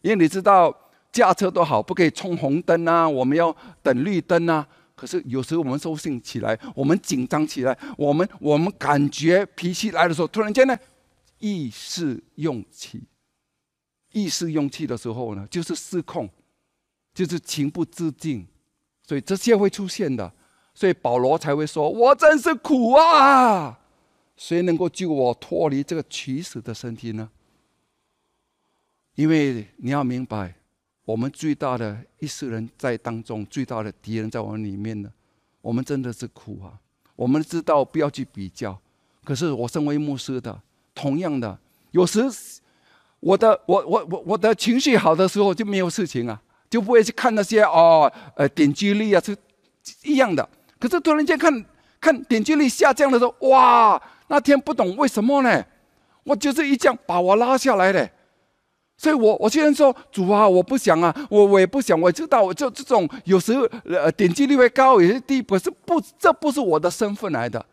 [0.00, 0.72] 因为你知道
[1.10, 4.64] 驾车都好，不可以冲红灯啊，我们要等绿灯啊。
[4.94, 10.78] 可是有时候我们兽性起来，我们紧张起来，我们我们感觉脾气来的时候，突然间呢，
[11.44, 13.02] 意识用气，
[14.12, 16.26] 意识用气的时候呢，就是失控，
[17.12, 18.46] 就是情不自禁，
[19.06, 20.32] 所以这些会出现的。
[20.72, 23.78] 所以保罗才会说：“我真是苦啊！
[24.38, 27.30] 谁能够救我脱离这个取死的身体呢？”
[29.14, 30.56] 因为你要明白，
[31.04, 35.12] 我们最大的一世人在当中，最大的敌人在我们里面呢。
[35.60, 36.80] 我们真的是苦啊！
[37.14, 38.80] 我们知道不要去比较，
[39.22, 40.60] 可是我身为牧师的，
[40.94, 41.58] 同样的，
[41.90, 42.22] 有时
[43.20, 49.36] 我的我我我我的情绪好的时候就没有事情啊，就不会去看那些哦呃点击率啊是
[50.04, 50.48] 一样的。
[50.78, 51.64] 可是突然间看
[52.00, 54.00] 看点击率下降的时候，哇！
[54.28, 55.64] 那天不懂为什么呢？
[56.24, 58.10] 我就是一降把我拉下来的。
[58.96, 63.52] 所以，我我虽然说主啊，我不想啊，我我也不想，我知道，就这种有时
[63.84, 67.64] 呃点击率会高，有些低，不是不，这不是我的身份来的。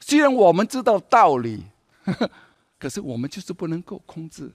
[0.00, 1.64] 虽然我们知道道理，
[2.04, 2.30] 呵
[2.84, 4.52] 可是我们就是不能够控制。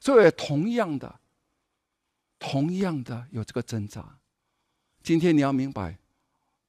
[0.00, 1.20] 所以，同样的，
[2.36, 4.18] 同样的有这个挣扎。
[5.00, 5.96] 今天你要明白，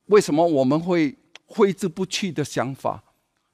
[0.06, 1.18] 为什么我们会
[1.48, 3.04] 挥之不去的想法？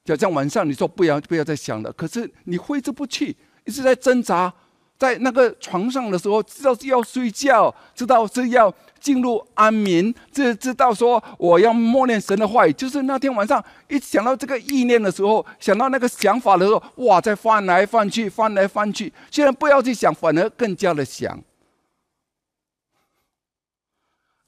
[0.04, 4.54] 就像晚上你说不要不要再想了，可是你挥之不去，一直在挣扎。
[4.98, 12.72] 在那个床上的时候，知道是要睡觉，知道是要进入安眠，知知道说我要默念神的话语。
[12.72, 19.12] 就是那天晚上一想到这个意念的时候，想到那个想法的时候，哇，在翻来翻去，翻来翻去。
[19.30, 21.38] 现在不要去想，反而更加的想，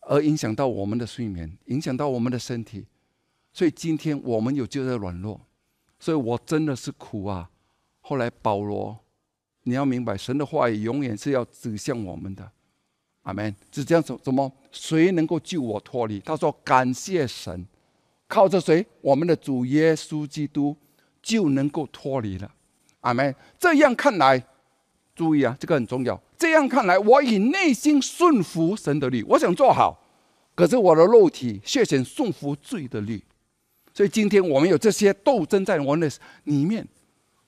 [0.01, 2.87] 而影响到我们的睡眠，影响到我们的身体。
[3.53, 5.41] 所以今天我们有就在软弱，
[5.99, 7.51] 所以我真的是苦啊。
[8.01, 8.99] 后来保罗。
[9.65, 12.51] 你要明白，神的话语永远是要指向我们的，
[13.23, 13.55] 阿门。
[13.71, 14.51] 是这样怎怎么？
[14.71, 16.21] 谁能够救我脱离？
[16.21, 17.67] 他说：“感谢神，
[18.27, 18.87] 靠着谁？
[19.01, 20.77] 我们的主耶稣基督
[21.23, 22.51] 就能够脱离了，
[23.01, 24.43] 阿门。”这样看来，
[25.15, 26.19] 注意啊，这个很重要。
[26.39, 30.03] 这样看来，我以内心顺服神的律，我想做好，
[30.55, 33.23] 可是我的肉体却想顺服罪的律。
[33.93, 36.87] 所以今天我们有这些斗争在我们的里面，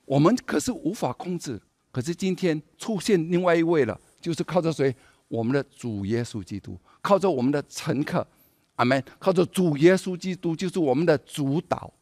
[0.04, 1.60] 我们可是无法控制。
[1.92, 4.94] 可是今天出现另外一位了，就是靠着谁？
[5.28, 8.26] 我们的主耶稣基督，靠着我们的乘客，
[8.74, 9.02] 阿门。
[9.18, 11.92] 靠着主耶稣基督，就是我们的主导，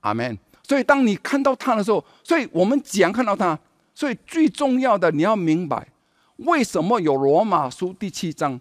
[0.00, 0.38] 阿门。
[0.62, 3.58] 所以当你看到他的时候，所以我们怎样看到他？
[3.94, 5.88] 所以最重要的，你要明白，
[6.36, 8.60] 为什么有罗马书第七章，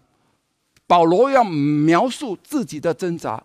[0.87, 3.43] 保罗要描述自己的挣扎？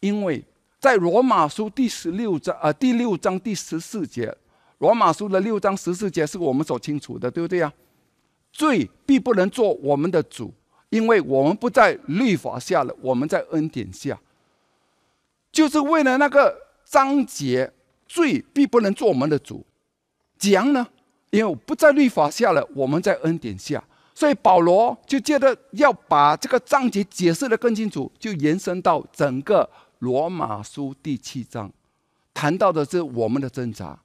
[0.00, 0.44] 因为
[0.80, 4.36] 在罗马书第十六章啊，第六章第十四节。
[4.80, 7.70] 罗马书的六章十四节是我们所清楚的，对不对呀？
[8.50, 10.52] 罪必不能做我们的主，
[10.88, 14.18] 因为我们不在律法下了，我们在恩典下。
[15.52, 17.70] 就是为了那个章节，
[18.06, 19.66] 罪必不能做我们的主。
[20.38, 20.88] 怎样呢？
[21.28, 23.84] 因为不在律法下了，我们在恩典下。
[24.14, 31.70] 所以保罗就觉得要把这个章节解释的更清楚，就延伸到整个罗马书第七章，
[32.32, 34.00] 谈到的是我们的挣扎。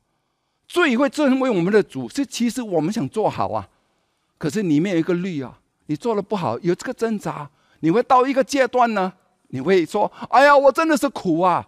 [0.67, 3.69] 罪会成为我们的主，是其实我们想做好啊，
[4.37, 7.49] 可是里面有一个律啊，你做的不好，有这个挣扎，
[7.81, 9.13] 你会到一个阶段呢，
[9.49, 11.67] 你会说：“哎呀，我真的是苦啊！”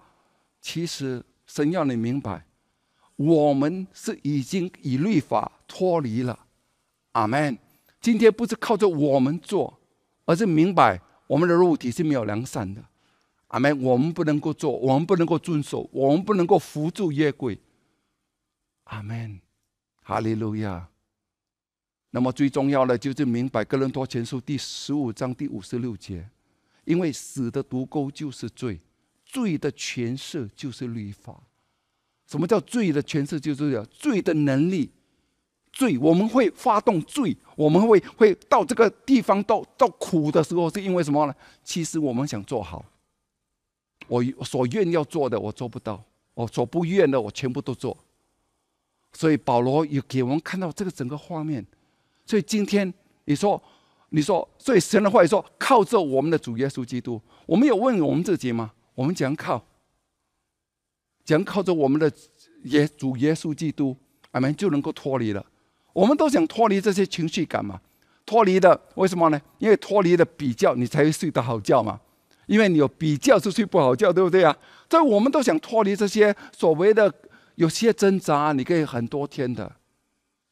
[0.59, 2.45] 其实神要你明白，
[3.15, 6.39] 我们是已经以律法脱离了，
[7.11, 7.57] 阿门。
[8.01, 9.79] 今天不是靠着我们做，
[10.25, 12.83] 而是明白我们的肉体是没有良善的，
[13.47, 13.81] 阿门。
[13.81, 17.57] 我们不能够做，我们不能够遵守，我们不能够扶住约柜。
[18.87, 19.39] 阿门，
[20.01, 20.87] 哈利路亚。
[22.09, 26.27] 那么最重要的就是明白《哥林多前书》第十五章第五十六节，
[26.85, 28.79] 因为死的毒钩就是罪，
[29.25, 31.41] 罪的诠释就是律法。
[32.25, 33.39] 什么叫罪的诠释？
[33.39, 34.89] 就是罪的能力。
[35.71, 41.35] 罪，我们会发动罪，我们会会到这个地方，到到苦的时候，是因为什么呢？
[41.63, 42.83] 其实我们想做好，
[44.07, 47.95] 我所愿要做的，我做不到；我所不愿的，我全部都做。
[49.13, 51.65] 所以保罗也给我们看到这个整个画面。
[52.25, 52.93] 所以今天
[53.25, 53.61] 你说，
[54.09, 58.71] 你说，所以神的话也说，靠着我们的主耶稣基督，我们有问我们自己吗？
[58.95, 59.65] 我们讲靠，
[61.23, 62.11] 讲靠着我们的
[62.63, 63.95] 耶主耶稣基督，
[64.31, 65.45] 我们就能够脱离了。
[65.93, 67.81] 我们都想脱离这些情绪感嘛？
[68.25, 69.41] 脱离的为什么呢？
[69.57, 71.99] 因为脱离了比较，你才会睡得好觉嘛。
[72.45, 74.55] 因为你有比较，就睡不好觉，对不对啊？
[74.89, 77.13] 所以我们都想脱离这些所谓的
[77.57, 79.71] 有些挣扎，你可以很多天的。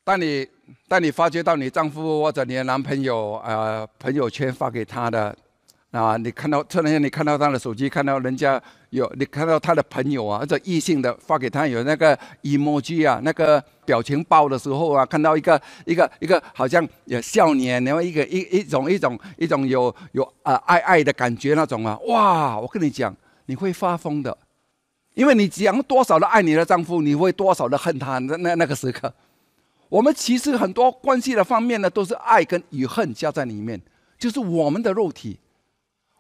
[0.04, 0.48] 当你
[0.88, 5.36] 当你发觉到你丈夫或者你的男朋友啊朋友圈发给他的。
[5.92, 6.18] 啊！
[6.18, 22.60] 你看到突然间，你看到他的手机，看到人家有你看到他的朋友啊，或者异性的发给他有那个 emoji 啊，那个表情包的时候啊，看到一个一个一个好像有笑脸，然后一个一一种一种一种有有啊爱爱的感觉那种啊，哇！
[22.60, 23.16] 我跟你讲，
[23.46, 24.38] 你会发疯的，
[25.16, 29.12] 因为你讲多少的爱你的丈夫，你会多少的恨他那那那个时刻。
[29.90, 33.82] 我们其实很多关系的方面呢，都是爱跟与恨加在里面，
[34.20, 35.40] 就是我们的肉体。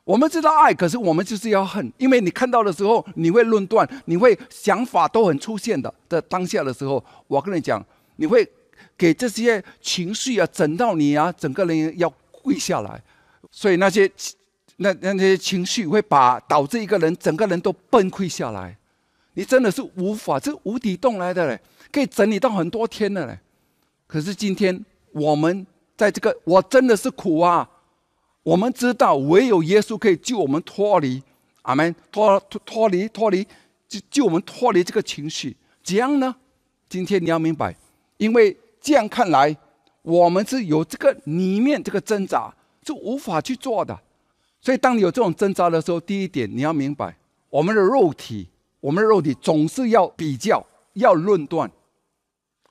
[0.05, 5.91] 我们知道爱，可是我们就是要恨，因为你看到的时候，你会论断，你会想法都很出现的。
[6.08, 7.84] 在当下的时候，我跟你讲，
[8.17, 8.47] 你会
[8.95, 13.01] 给这些情绪啊整到你啊，整个人要跪下来。
[13.51, 14.10] 所以那些
[14.77, 18.77] 那那些情绪会把导致一个人整个人都崩溃下来。
[19.35, 21.59] 你真的是无法，这无底洞来的嘞，
[21.91, 23.39] 可以整理到很多天的嘞。
[24.07, 27.69] 可是今天我们在这个，我真的是苦啊。
[28.43, 31.21] 我们知道，唯有耶稣可以救我们脱离，
[31.63, 33.45] 阿门，脱脱脱离脱离，
[33.87, 35.57] 救救我们脱离这个情绪。
[35.83, 36.35] 怎样呢？
[36.87, 37.75] 今天你要明白，
[38.17, 39.57] 因为这样看来，
[40.03, 42.53] 我们是有这个里面这个挣扎，
[42.85, 43.99] 是无法去做的。
[44.61, 47.17] 所以，当你有这种挣扎的时候，第一点你要明白，
[47.49, 48.47] 我们的肉体，
[48.85, 51.71] 我们的肉体总是要比较，要论断。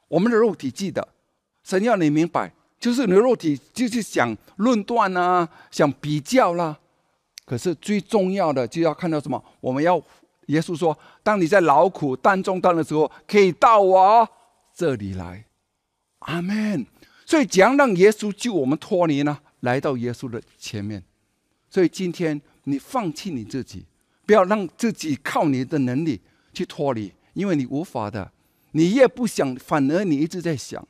[0.06, 1.08] 我们的肉体记得，
[1.64, 2.52] 神要你明白。
[2.78, 6.78] 就是你的肉体就是想论断啊，想比较啦。
[7.44, 9.42] 可是最重要的就要看到什么？
[9.60, 10.00] 我们要
[10.46, 14.28] 耶稣说：“当你在劳苦担重担的时候，可以到我
[14.72, 15.44] 这里来。”
[16.20, 16.86] 阿门。
[17.26, 19.40] 所以怎样让耶稣救我们脱离呢？
[19.60, 21.02] 来到耶稣的前面。
[21.68, 23.84] 所以今天你放弃你自己，
[24.26, 26.20] 不要让自己靠你的能力
[26.52, 28.30] 去脱离，因为你无法的。
[28.72, 30.86] 你越不想，反而你一直在想。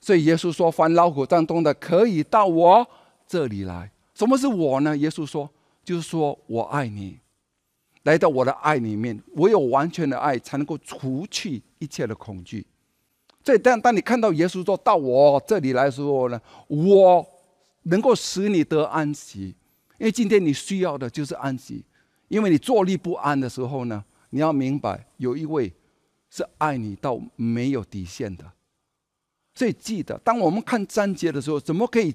[0.00, 2.86] 所以耶稣说：“凡劳苦担重的，可以到我
[3.26, 3.90] 这里来。
[4.14, 4.96] 什么是我呢？
[4.96, 5.50] 耶稣说，
[5.84, 7.18] 就是说我爱你，
[8.04, 9.20] 来到我的爱里面。
[9.34, 12.64] 唯有完全的爱，才能够除去一切的恐惧。
[13.44, 17.26] 所以，当当你看到耶稣说到我这里来的时候呢，我
[17.82, 19.54] 能够使你得安息。
[19.98, 21.84] 因为今天你需要的就是安息。
[22.28, 25.72] 因为你坐立不安的时候呢，你要明白，有一位
[26.30, 28.44] 是爱你到没有底线的。”
[29.54, 32.14] 所以记得，当我们看章节的时候，怎么可以、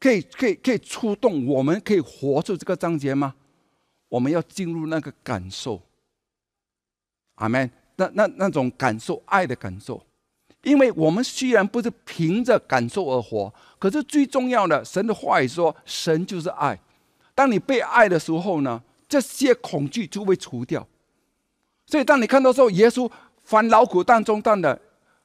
[0.00, 1.46] 可以、可以、可以触动？
[1.46, 3.34] 我们可以活出这个章节吗？
[4.08, 5.80] 我们要进入那个感受，
[7.36, 7.70] 阿门。
[7.96, 10.00] 那、那、那种感受，爱的感受。
[10.62, 16.78] 因为我们虽然不是凭着感受而活，可是最重要的，神的话语说，神就是爱。
[17.34, 20.86] 当你被爱的时候呢，这些恐惧就会除掉。
[21.86, 23.10] 所以，当你看到说，耶稣
[23.44, 24.80] 凡劳苦担重担的。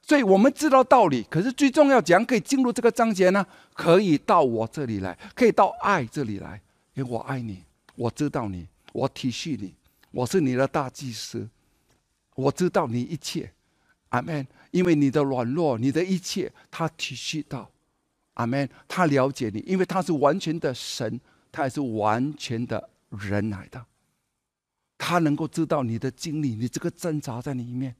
[0.06, 3.46] 所以我们知道道理，可是最重要，怎样可以进入这个章节呢？
[3.72, 6.60] 可以到我这里来，可以到爱这里来，
[6.92, 7.62] 因为我爱你，
[7.94, 9.74] 我知道你，我体恤你，
[10.10, 11.48] 我是你的大祭司，
[12.34, 13.50] 我知道你一切，
[14.10, 14.46] 阿门。
[14.72, 17.70] 因为你的软弱，你的一切，他体恤到，
[18.34, 18.68] 阿门。
[18.86, 21.18] 他了解你，因为他是完全的神，
[21.50, 23.84] 他也是完全的人来的，
[24.98, 27.94] 他能够知道你的经历，你这个挣扎在里面。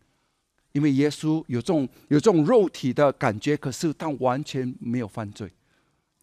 [0.73, 5.49] 因为耶稣有这种有这种肉体的感觉，可是他完全没有犯罪，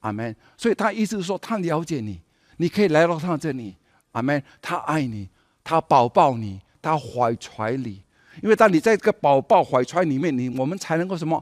[0.01, 0.35] 阿门。
[0.57, 2.19] 所以他意思是说，他了解你，
[2.57, 3.77] 你可以来到他这里，
[4.11, 4.43] 阿门。
[4.61, 5.29] 他爱你，
[5.63, 8.03] 他抱抱你，他怀揣你。
[8.43, 11.41] 因为当你在这个宝宝怀揣里面，你我们才能够什么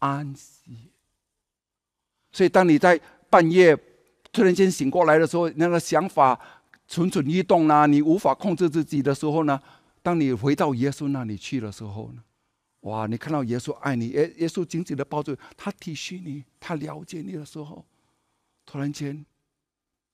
[0.00, 0.90] 安息。
[2.32, 3.76] 所以当你在半夜
[4.32, 6.36] 突然间醒过来的时候，那个想法
[6.88, 9.60] 蠢蠢欲动啊，你无法控制自己的时候呢？
[10.02, 12.24] 当你回到耶稣那里去的时候呢？
[12.80, 13.06] 哇！
[13.06, 17.84] 你看到耶稣爱你，耶耶稣紧紧的抱住他，体恤你，他了解你的时候，
[18.64, 19.26] 突然间，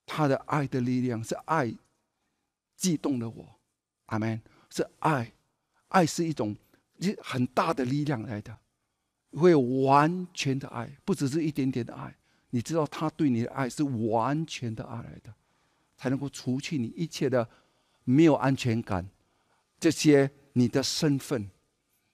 [0.04, 1.72] 他的爱的力量是爱，
[2.76, 3.46] 激动了我，
[4.06, 4.40] 阿门。
[4.70, 5.30] 是爱，
[5.88, 6.56] 爱是一种
[6.98, 8.58] 一很大的力量来的，
[9.32, 12.16] 会有完全的爱，不只是一点点的爱。
[12.50, 15.32] 你知道他对你的爱是完全的爱来的，
[16.04, 17.48] 才能够除去你一切的
[18.04, 19.08] 没有安全感，
[19.80, 21.48] 这些你的身份，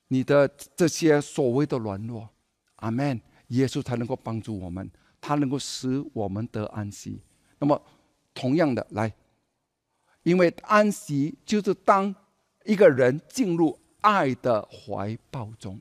[0.06, 2.28] 你的这些所谓的软弱。
[2.76, 3.20] 阿门。
[3.48, 4.88] 耶稣才能够帮助我们，
[5.20, 7.20] 他能够使我们得安息。
[7.58, 7.82] 那么，
[8.32, 9.12] 同样的来，
[10.22, 12.14] 因为安息就是当
[12.64, 15.80] 一个人进入爱的怀抱中。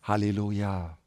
[0.00, 0.98] 哈利路亚！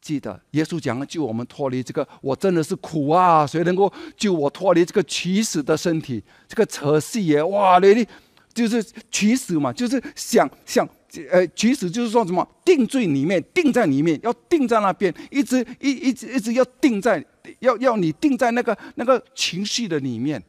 [0.00, 3.46] 记得耶稣讲了救我们脱离这个，我真的是苦啊！
[3.46, 6.22] 谁能够救我脱离这个取死的身体？
[6.48, 7.42] 这个扯戏耶！
[7.42, 8.06] 哇，你
[8.54, 10.88] 就是取死嘛，就是想想，
[11.30, 17.24] 呃，取死就是说什么定罪里面，定在里面，要定在那边，一直一一直一直要定在，
[17.58, 20.42] 要要你定在那个那个情绪的里面，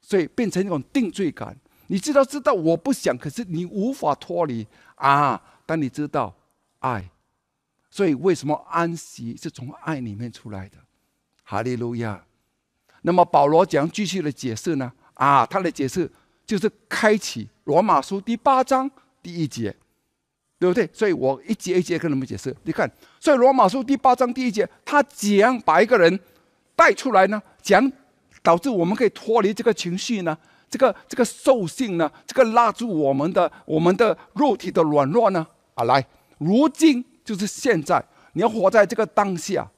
[0.00, 1.56] 所以变成一种定罪感。
[1.88, 5.40] 你知道知道我不想，可是你无法脱离啊！
[5.66, 6.34] 当你知道
[6.78, 7.10] 爱。
[7.90, 10.78] 所以，为什么安息是从爱里面出来的？
[11.42, 12.24] 哈利路亚。
[13.02, 14.92] 那么保罗讲继续的解释呢？
[15.14, 16.08] 啊，他的解释
[16.46, 18.88] 就是开启罗马书第八章
[19.20, 19.74] 第一节，
[20.58, 20.88] 对不对？
[20.92, 22.56] 所以我一节一节跟你们解释。
[22.62, 22.88] 你看，
[23.18, 26.20] 所以罗马书第八章第一节，他怎样把一个人
[26.76, 27.90] 带出来呢，讲
[28.40, 30.38] 导致我们可以脱离这个情绪呢，
[30.68, 35.44] 这个这个兽性呢，这个拉住我们的我们的肉体的软弱呢。
[35.74, 36.06] 啊，来，
[36.38, 37.04] 如今。
[37.24, 39.70] 就是现在，你要活在这个当下。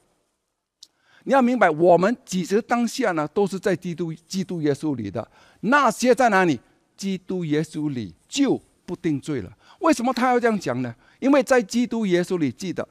[1.25, 3.27] 你要明白，我们几时当下呢？
[3.33, 5.25] 都是在基督、基督耶稣里的。
[5.61, 6.59] 那些在哪里？
[6.97, 9.51] 基督耶稣里就不定罪了。
[9.79, 10.93] 为什么他要这样讲呢？
[11.19, 12.87] 因为在基督耶稣里，记得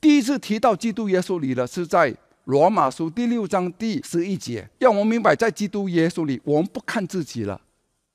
[0.00, 2.14] 第一次提到基督耶稣里的是在
[2.44, 7.60] 罗马书第六章第十一节，让我们明白，在基督耶稣里，我们不看自己了。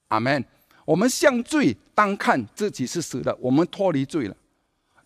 [0.09, 0.43] 阿门。
[0.86, 4.36] 我们向罪单看自己是死的，我们脱离罪了。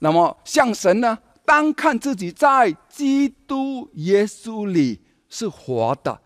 [0.06, 1.18] 那么，像神呢？
[1.44, 6.22] 单看自己在基督耶稣里是活的。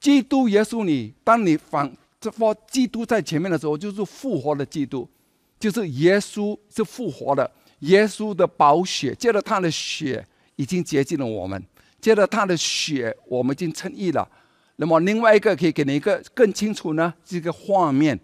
[0.00, 5.06] 基督耶稣里，当你反这放基督在前面的时候，就是复活的基督，
[5.60, 7.50] 就是耶稣是复活的。
[7.80, 11.62] 耶稣的宝血，借着他的血已经洁净了我们，
[12.00, 14.26] 借着他的血，我们已经称义了。
[14.76, 17.12] 那么，另外一个可以给你一个更清楚呢？
[17.22, 18.18] 这个画面。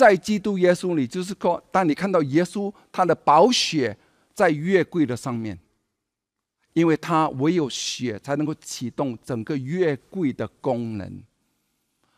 [0.00, 3.94] 在基督耶稣里，就是说，当你看到耶稣他的宝血
[4.32, 5.58] 在月柜的上面，
[6.72, 11.22] 因为他唯有血才能够启动整个月柜的功能。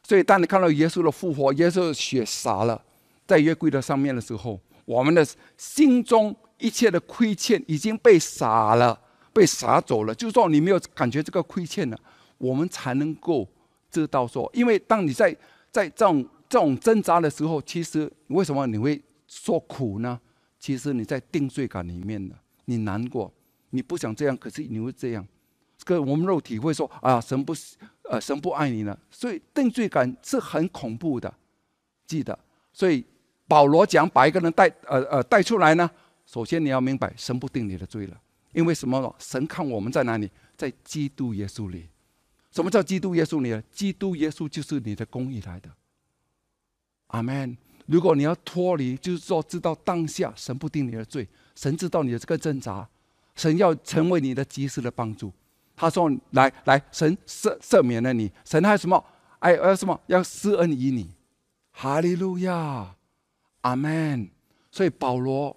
[0.04, 2.80] 所以，当你看到耶稣的复活，耶稣的血洒了
[3.26, 5.26] 在月柜的上面的时候，我们的
[5.56, 8.96] 心中一切的亏欠已经被洒了，
[9.32, 10.14] 被洒走了。
[10.14, 11.98] 就是说，你没有感觉这个亏欠了，
[12.38, 13.48] 我们才能够
[13.90, 15.36] 知道说，因为当你在
[15.72, 16.24] 在这种。
[16.52, 20.20] 这种挣扎的时候，其实为什么你会受苦呢？
[20.58, 22.36] 其实你在定罪感里面的，
[22.66, 23.32] 你难过，
[23.70, 25.26] 你不想这样，可是你会这样。
[25.78, 27.54] 这个我们肉体会说啊，神不，
[28.02, 28.98] 呃，神不爱你了。
[29.10, 31.34] 所以定罪感是很恐怖的，
[32.06, 32.38] 记得。
[32.70, 33.02] 所以
[33.48, 35.90] 保罗讲把一个人带，呃呃带出来呢，
[36.26, 38.20] 首先你要明白，神不定你的罪了。
[38.52, 39.16] 因为什么？
[39.18, 41.88] 神看我们在哪里，在基督耶稣里。
[42.50, 43.62] 什么叫基督耶稣里呢？
[43.72, 45.70] 基督耶稣就是你的公义来的。
[47.12, 47.56] 阿门。
[47.86, 52.88] 如果你要脱离，就是说知道当下神不定你的罪，神知道你的这个挣扎，
[53.34, 55.32] 神要成为你的及时的帮助。
[55.76, 59.04] 他说：“来来，神赦赦免了你，神还有什么？
[59.40, 60.00] 哎，要什么？
[60.06, 61.10] 要施恩于你。”
[61.72, 62.94] 哈利路亚，
[63.62, 64.30] 阿门。
[64.70, 65.54] 所以保罗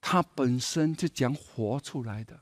[0.00, 2.38] 他本身就讲活出来的。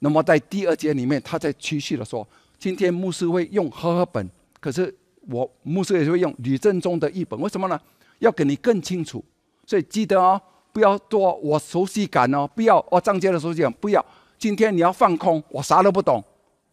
[0.00, 2.28] 那么在第二节里面，他在继续的说
[2.58, 4.30] ：“今天牧师会用和合本，
[4.60, 4.94] 可是。”
[5.30, 7.78] 我牧师也是会用吕正中的译本，为什么呢？
[8.20, 9.22] 要给你更清楚，
[9.66, 10.40] 所以记得哦，
[10.72, 14.04] 不要多我熟悉感哦，不要我张杰的熟悉感，不要。
[14.38, 16.24] 今天你要放空，我啥都不懂，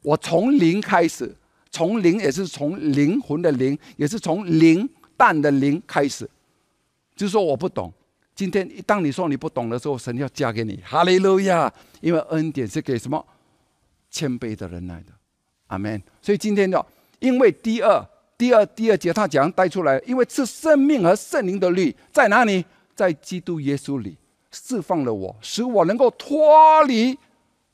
[0.02, 1.36] 我从零开始，
[1.70, 6.28] 从零也是从灵魂的灵，也是从零蛋的零开始，
[7.16, 7.92] 就是说我不懂。
[8.34, 13.24] 今天一当你说你不懂的时候，神要加给你，哈利路亚，因为恩典是给什么
[14.10, 15.12] 谦卑的人来的，
[15.68, 16.02] 阿门。
[16.22, 16.84] 所以今天要，
[17.20, 18.04] 因为第二。
[18.38, 22.66] 第二第二节他讲带出来，因为是生命和圣灵的律在哪里？
[22.94, 24.18] 在基督耶稣里
[24.52, 27.18] 释放了我，使我能够脱离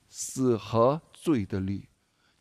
[0.09, 1.83] 死和罪的律。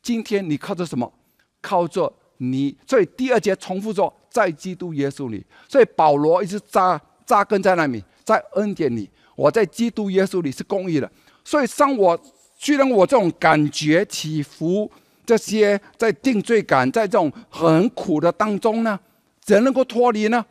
[0.03, 1.13] 今天你靠着什么？
[1.61, 2.77] 靠着你。
[2.87, 5.45] 所以第二节重复说，在基督耶稣里。
[5.69, 9.09] 所以保罗一直扎扎根在那里，在恩典里。
[9.37, 11.11] 我在基督耶稣里是公义的。
[11.45, 12.19] 所以当我
[12.57, 14.91] 虽然我这种感觉起伏。
[15.31, 18.99] 这些在定罪感，在这种很苦的当中呢，
[19.41, 20.45] 怎能够脱离呢？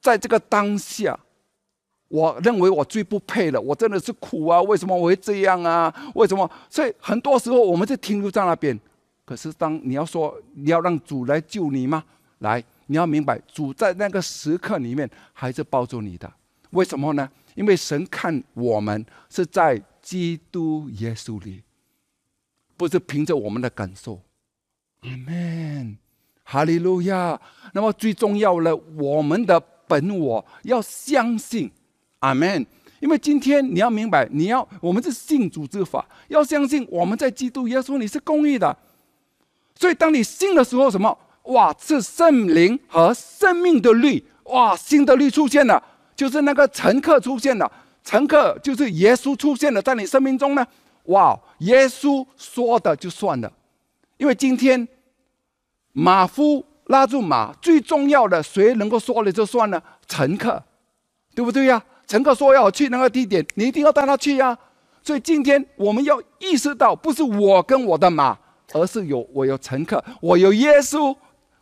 [0.00, 1.16] 在这个当下，
[2.08, 4.60] 我认为我最不配了，我真的是苦啊！
[4.62, 5.94] 为什么我会这样啊？
[6.16, 6.50] 为什么？
[6.68, 8.76] 所以很多时候我们就停留在那边。
[9.24, 12.02] 可是当你要说你要让主来救你吗？
[12.38, 16.28] 来，你要明白，主在那个时刻里面还是抱住你的。
[16.70, 17.30] 为什么呢？
[17.54, 21.62] 因为神看我们是在基督耶稣里，
[22.80, 24.22] 不是凭着我们的感受。
[25.02, 25.98] 阿门，
[26.42, 27.38] 哈利路亚。
[27.74, 31.70] 那么最重要的，我们的本我要相信。
[32.20, 32.64] 阿门。
[33.00, 38.74] 因为今天你要明白，你要我们是信主之法，要相信我们在基督耶稣你是公义的。
[39.74, 41.18] 所以当你信的时候，什么？
[41.44, 45.82] 哇，是圣灵和生命的律，哇，新的律出现了，
[46.16, 47.70] 就是那个乘客出现了，
[48.02, 50.66] 乘客就是耶稣出现了，在你生命中呢，
[51.04, 53.50] 哇，耶稣说的就算了，
[54.18, 54.86] 因为今天
[55.92, 59.82] 马夫拉住马，最重要的谁能够说了就算了？
[60.06, 60.62] 乘客，
[61.34, 61.82] 对不对呀？
[62.06, 64.58] 乘客说要去那个地点，你一定要带他去呀。
[65.02, 68.36] 所以今天我们要意识到，不是我跟我的马，
[68.72, 71.16] 而是有我有乘客，我有耶稣。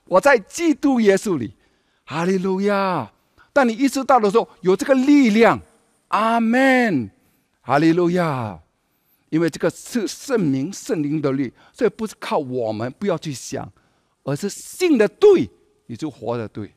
[0.07, 1.53] 我在基督耶稣里，
[2.07, 3.13] 哈利路亚！
[3.53, 5.61] 当你意识到的时候，有这个力量，
[6.09, 7.11] 阿门，
[7.61, 8.59] 哈利路亚！
[9.31, 13.71] 因为这个是圣明圣灵的律，所以不是靠我们，不要去想，
[14.25, 15.49] 而是信的对，
[15.87, 16.73] 你就活的对。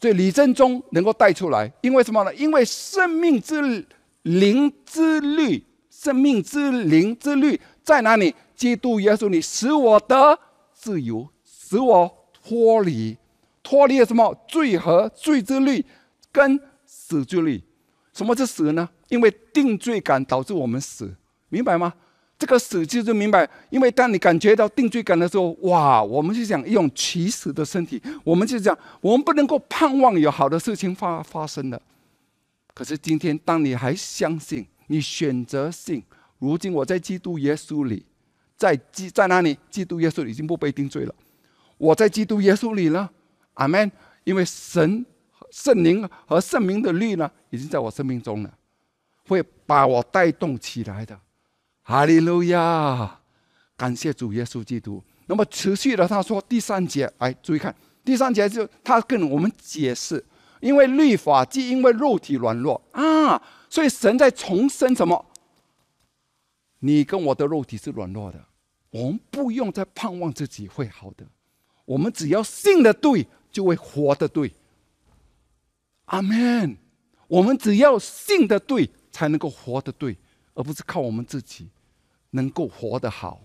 [0.00, 2.34] 所以李正中能够带出来，因为什么呢？
[2.34, 3.86] 因为生命之
[4.22, 8.34] 灵之律，生命之灵之律在哪里？
[8.54, 10.38] 基督耶稣你，使我得
[10.72, 11.28] 自由。
[11.44, 13.16] 使我脱离，
[13.62, 15.84] 脱离了什么罪和罪之律，
[16.30, 17.62] 跟死之律。
[18.12, 18.88] 什么是死呢？
[19.08, 21.12] 因为定罪感导致我们死，
[21.54, 21.94] 明白吗？
[22.36, 31.80] 这个死就是明白，因为当你感觉到定罪感的时候，哇，我们就想用起死的身体，我们就讲，我们不能够盼望有好的事情发发生的。
[32.74, 36.02] 可是今天，当你还相信，你选择信，
[36.40, 38.04] 如今我在基督耶稣里，
[38.56, 39.56] 在基在哪里？
[39.70, 41.14] 基督耶稣已经不被定罪了。
[41.78, 43.08] 我在基督耶稣里了，
[43.54, 43.90] 阿门。
[44.24, 45.04] 因为神、
[45.50, 48.52] 圣灵和圣明的律呢，已经在我生命中了，
[49.28, 51.16] 会把我带动起来的。
[51.84, 53.20] 哈利路亚！
[53.76, 55.04] 感谢主耶稣基督。
[55.26, 60.24] 那么持续的，他说第三节，来注意看，第三节就他跟我们解释，
[60.60, 65.26] 因为律法既因为肉体软弱啊，所以神在重生什么？
[66.78, 68.42] 你跟我的肉体是软弱的，
[68.90, 71.26] 我们不用再盼望自己会好的。
[71.84, 74.52] 我们只要信的对，就会活的对。
[76.06, 76.78] 阿门。
[77.26, 80.16] 我们只要信的对，才能够活的对，
[80.54, 81.68] 而不是靠我们自己
[82.30, 83.40] 能够活得好。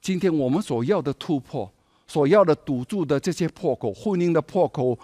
[0.00, 1.72] 今天我们所要的突破，
[2.06, 4.98] 所要的堵住的这些破口，婚姻的破口，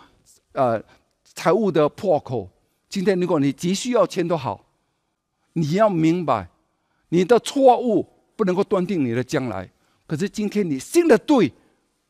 [0.52, 0.82] 呃，
[1.24, 2.48] 财务的破口。
[2.88, 4.64] 今天如果你急需要钱都好，
[5.54, 6.48] 你要明白，
[7.08, 8.06] 你的错误
[8.36, 9.68] 不能够断定你的将来。
[10.06, 11.52] 可是今天你信的对。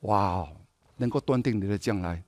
[0.00, 0.46] 哇，
[0.98, 2.22] 能够断定你的将来，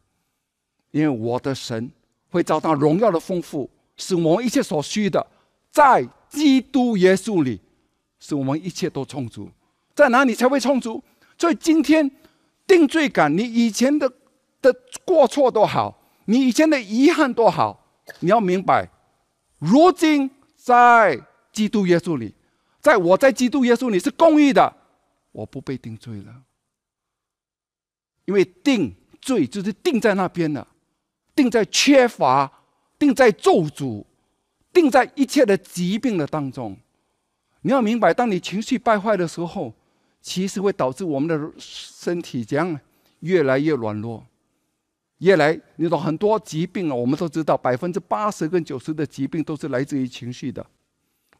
[0.91, 1.91] 因为我的神
[2.31, 3.69] 会找到荣耀的丰富，
[3.99, 5.25] 使我们一切所需的，
[5.71, 7.59] 在基督耶稣里，
[8.21, 9.51] 使我们一切都充足。
[9.95, 11.03] 在哪里才会充足？
[11.39, 12.11] 所以今天
[12.67, 14.07] 定罪感，你以前的
[14.61, 14.75] 的
[15.07, 17.87] 过错都好，你以前的遗憾都好，
[18.21, 18.87] 你要明白，
[19.59, 21.19] 如今在
[21.53, 22.35] 基督耶稣里，
[22.83, 24.77] 在我在基督耶稣里是公义的，
[25.33, 26.43] 我不被定罪了。
[28.27, 30.67] 因为定罪就是定在那边了，
[31.35, 32.53] 定在缺乏，
[32.99, 34.05] 定在咒诅，
[34.77, 36.77] 定在一切的疾病的当中。
[37.63, 39.73] 你要明白，当你情绪败坏的时候，
[40.21, 42.79] 其实会导致我们的身体这样
[43.21, 44.23] 越来越软弱，
[45.19, 50.65] 越来你懂很多疾病啊，我们都知道，百分之八十跟九十的疾病都是来自于情绪的。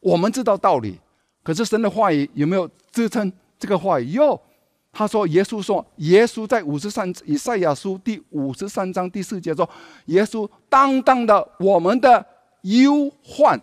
[0.01, 0.99] 我们知道道理，
[1.43, 4.13] 可是神的话语有没有支撑这个话语？
[4.13, 4.41] 有。
[4.99, 9.69] 他说：“耶稣说，耶稣在五十三以赛亚书第五十三章第四节说，
[10.07, 12.27] 耶稣担当的我们的
[12.63, 13.61] 忧患。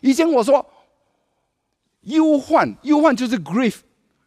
[0.00, 0.64] 以前我说
[2.02, 3.76] 忧患，忧患就是 grief，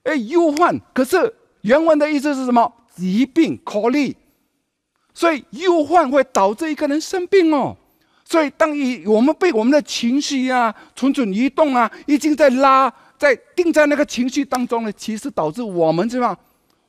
[0.03, 0.80] 哎，忧患。
[0.93, 2.74] 可是原文的意思是什么？
[2.95, 4.16] 疾病、考虑。
[5.13, 7.76] 所以忧患会导致一个人生病哦。
[8.24, 16.38] 所以当一我们被我们的情绪啊蠢蠢欲动啊，已经在拉。”在定在那个情绪当中呢，其实导致我们这样，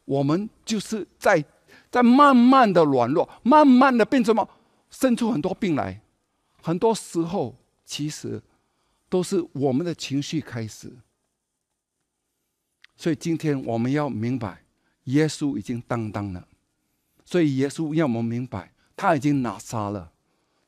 [0.05, 1.43] 我们就是在
[1.89, 4.49] 在慢慢的软弱，慢慢的变成什么，
[4.91, 6.01] 生出很多病来。
[6.67, 7.55] 很多时候，
[7.85, 8.43] 其实
[9.09, 10.93] 都是我们的情绪开始。
[12.97, 14.65] 所以今天我们要明白，
[15.05, 16.49] 耶稣已经担当了。
[17.25, 20.11] 所以耶稣要我们明白，他已经拿杀了，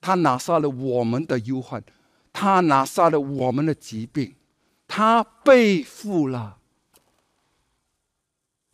[0.00, 1.82] 他拿下了我们的忧患，
[2.32, 4.36] 他拿下了我们的疾病，
[4.86, 6.60] 他背负了。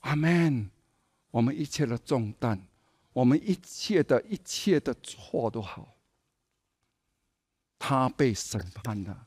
[0.00, 0.70] 阿门。
[1.30, 2.60] 我们一切的重担，
[3.14, 5.93] 我们一切的一切的错都好，
[7.86, 9.26] 他被审判了，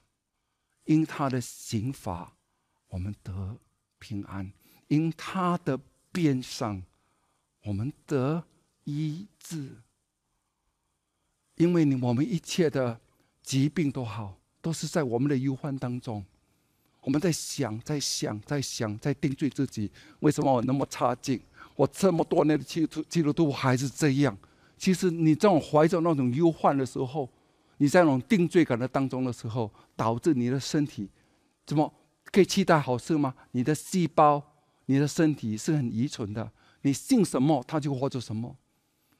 [0.86, 2.34] 因他的刑罚，
[2.88, 3.56] 我们得
[4.00, 4.52] 平安；
[4.88, 5.80] 因他的
[6.12, 6.82] 鞭伤，
[7.66, 8.44] 我们得
[8.86, 9.76] 医治。
[11.58, 13.00] 因为你我们一切的
[13.44, 16.26] 疾病都好，都是在我们的忧患当中。
[17.02, 19.92] 我们在想，在想，在想，在定罪自己。
[20.22, 21.40] 为什么我那么差劲？
[21.76, 24.36] 我这么多年的基督基督徒还是这样。
[24.80, 27.30] 其实你这种怀着那种忧患的时候，
[27.78, 31.10] 你在那种定罪感的当中的时候，导致你的身体
[31.66, 31.94] 怎么
[32.26, 33.34] 可以期待好事吗？
[33.52, 34.42] 你的细胞、
[34.86, 36.52] 你的身体是很愚蠢的。
[36.82, 38.56] 你信什么，它就活着什么。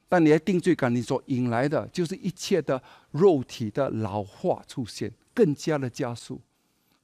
[0.08, 6.40] 但你的定罪感，你所引来的就是一切的肉体的老化出现，更加的加速。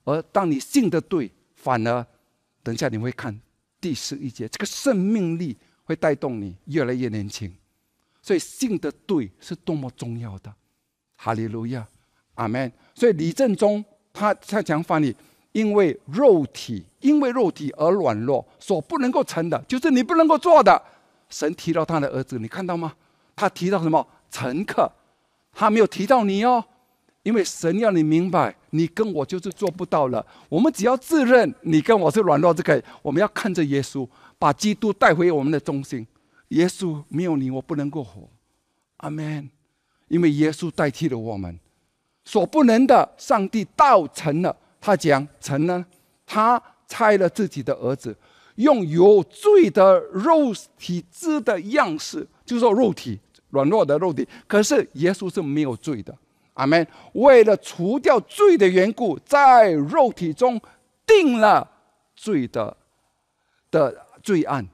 [0.05, 2.07] 而当你信的对，反而
[2.63, 3.39] 等一下你会看
[3.81, 7.55] 第十一节，这个生命力会带动你越来越年轻。
[8.23, 10.55] 所以信的对是多么重要的，
[11.17, 11.87] 哈利路亚，
[12.35, 12.71] 阿门。
[12.95, 15.15] 所以李正中他他讲翻译，
[15.53, 20.81] 因为肉体因为肉体而软弱，所不能够成的，就是你不能够做的。
[21.29, 22.93] 神提到他的儿子，你看到吗？
[23.35, 24.07] 他提到什么？
[24.31, 24.91] 乘客，
[25.53, 26.65] 他没有提到你哦，
[27.23, 30.25] 因为神要你明白，你跟我就是做不到了。
[30.49, 34.09] 我们只要自认你跟我是软弱，这个我们要看着耶稣，
[34.39, 36.07] 把基督带回我们的中心。
[36.49, 38.29] 耶稣没有你，我不能够活。
[38.99, 39.49] 阿门。
[40.15, 41.59] 因为耶稣代替了我们，
[42.25, 44.57] 所不能的，上帝道成了。
[44.81, 45.85] 他讲成呢，
[46.25, 48.17] 他拆了自己的儿子。
[48.55, 54.25] 用有罪的肉体之的样式，就是说肉体软弱的肉体。
[54.47, 56.17] 可是耶稣是没有罪的，
[56.53, 56.87] 阿门。
[57.15, 60.61] 为了除掉罪的缘故，在肉体中
[61.05, 61.69] 定了
[62.15, 62.77] 罪的
[63.73, 64.65] 的罪案，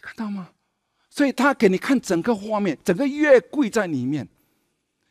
[0.00, 0.50] 看到吗？
[1.10, 4.28] 所以他给你看整个画面，整个月跪在里面，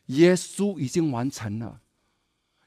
[0.06, 1.80] 耶稣已经完成了。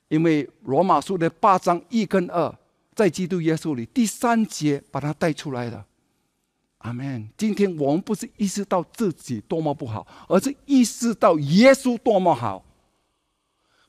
[0.08, 2.56] 因为罗马书的八章一跟二。
[2.96, 5.86] 在基督耶稣里，第三节把它带出来了。
[6.80, 7.30] 阿门。
[7.38, 12.66] 今天我们不是意识到自己多么不好，而是意识到耶稣多么好。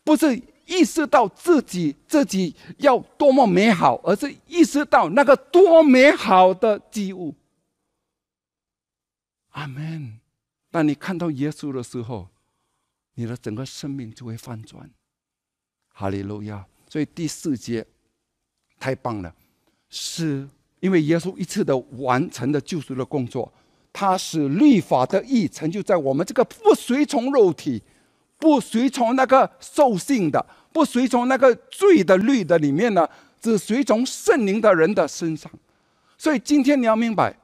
[0.04, 7.34] 不是意识到自己自己要多么美好，而是意识到那个多美好的机物。
[9.50, 10.20] 阿门。
[10.70, 12.28] 当你看到耶稣的时候，
[13.20, 14.90] 你的整个生命就会翻转。
[15.92, 16.64] 哈利路亚。
[16.88, 17.86] 所以第四节。
[18.82, 19.30] 太棒了，
[19.90, 20.48] 是
[20.78, 23.52] 因为耶稣一次的完成的救赎的工作，
[23.92, 27.82] 他使律法的义成就在我们这个不随从肉体、
[28.38, 30.42] 不随从那个兽性的、
[30.72, 33.06] 不随从那个罪的律的里面呢，
[33.38, 35.52] 只随从圣灵的人的身上。
[36.16, 37.36] 所以今天你要明白，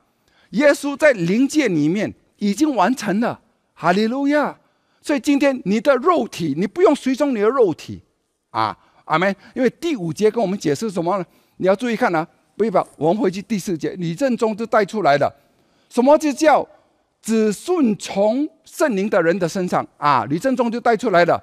[0.52, 3.38] 耶稣在灵界里面已经完成了，
[3.74, 4.58] 哈利路亚。
[5.06, 8.02] 所以今天你的肉体，你不用随从你的肉体
[8.50, 8.76] 啊。
[9.04, 9.32] 阿门。
[9.54, 11.24] 因为第五节跟我们解释什么呢？
[11.58, 12.26] 你要注意看啊，
[12.56, 15.32] 不要把，我们回去第四节，李正中就带出来了，
[15.88, 16.68] 什么就叫
[17.22, 20.24] 只顺从圣灵的人的身上啊？
[20.28, 21.40] 李正中就带出来了，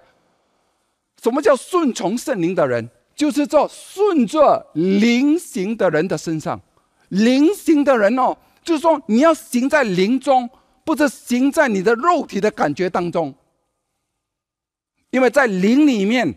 [1.21, 2.89] 什么叫顺从圣灵的人？
[3.15, 6.59] 就是做顺着灵行的人的身上，
[7.07, 10.49] 灵行的人哦，就是说你要行在灵中，
[10.83, 13.33] 不是行在你的肉体的感觉当中，
[15.13, 16.35] 因为在灵里面。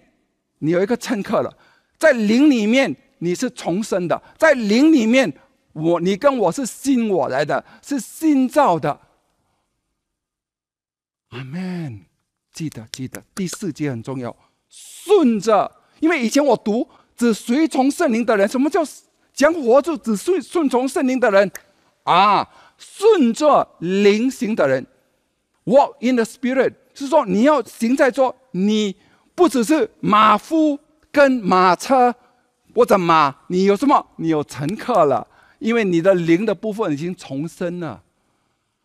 [0.61, 1.55] 你有一个乘客了，
[1.99, 5.31] 在灵里面你是重生的，在灵里面
[5.74, 8.99] 我你跟我是新我来的，是新造的。
[11.29, 12.07] 阿门。
[12.55, 14.35] 记得记得，第四节很重要，
[14.70, 15.70] 顺着，
[16.01, 18.81] 因为以前我读只随从圣灵的人，什么叫
[19.35, 21.53] 将活着只顺顺从圣灵的人
[22.05, 22.49] 啊？
[22.79, 24.87] 顺着灵行的人
[25.66, 28.97] ，walk in the spirit，是说你要行在说你。
[29.36, 30.78] 不只是马夫
[31.12, 32.14] 跟马车，
[32.74, 34.07] 或者马，你有什么？
[34.16, 35.26] 你有乘客了，
[35.59, 38.01] 因为你的灵的部分已经重生了。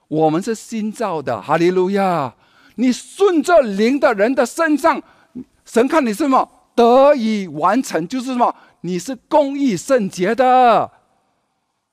[0.09, 2.35] 我们是新造的，哈利路亚！
[2.75, 5.01] 你顺着灵的人的身上，
[5.63, 6.45] 神看你是什么
[6.75, 8.53] 得以完成，就是什么？
[8.81, 10.91] 你是公义圣洁的。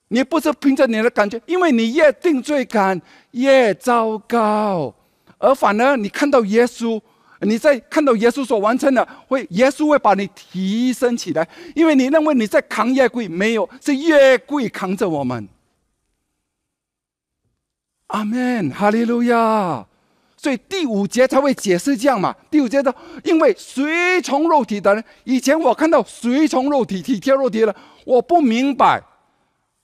[0.09, 3.01] 你不是凭着你的感觉，因为你越定罪感
[3.31, 4.93] 越糟糕，
[5.39, 7.01] 而反而你看到耶稣。
[7.43, 15.47] 你在看到耶稣所完成的，会耶稣会把你提升起来，因为你认为你在扛越贵，没有是越贵扛着我们。
[18.07, 19.87] 阿门，哈利路亚。
[20.35, 22.35] 所以第五节才会解释这样嘛。
[22.51, 27.73] 第五节的，因为随从肉体的人，以前我看到随从肉体、体贴肉体的，
[28.03, 29.01] 我不明白。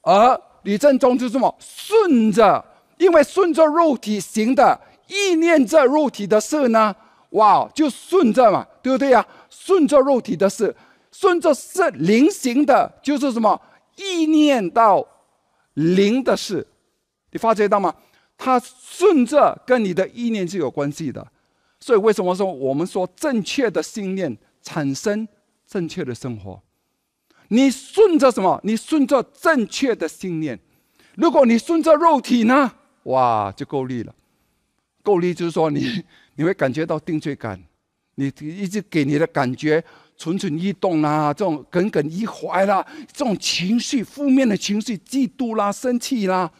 [0.01, 1.55] 而李正中是什么？
[1.57, 2.65] 顺着，
[2.97, 4.77] 因为顺着肉体行的，
[5.07, 6.95] 意念着肉体的事呢？
[7.31, 9.25] 哇，就顺着嘛，对不对呀？
[9.49, 10.73] 顺着肉体的事，
[11.11, 13.59] 顺着是灵行的，就是什么？
[13.95, 15.05] 意念到
[15.73, 16.65] 灵的事，
[17.31, 17.93] 你发觉到吗？
[18.37, 21.25] 它顺着跟你的意念是有关系的，
[21.79, 25.27] 所以为什么说我们说正确的信念产生
[25.67, 26.61] 正确的生活？
[27.49, 28.59] 你顺着什么？
[28.63, 30.59] 你顺着正确的信念。
[31.15, 32.71] 如果你顺着肉体呢？
[33.03, 34.13] 哇，就够力了。
[35.05, 36.03] 够力就是说你
[36.35, 37.63] 你会感觉到定罪感，
[38.15, 39.83] 你一直给你的感觉
[40.17, 46.51] 蠢蠢欲动啦，这种耿耿于怀啦，这种情绪负面的情绪，嫉妒啦，生气啦。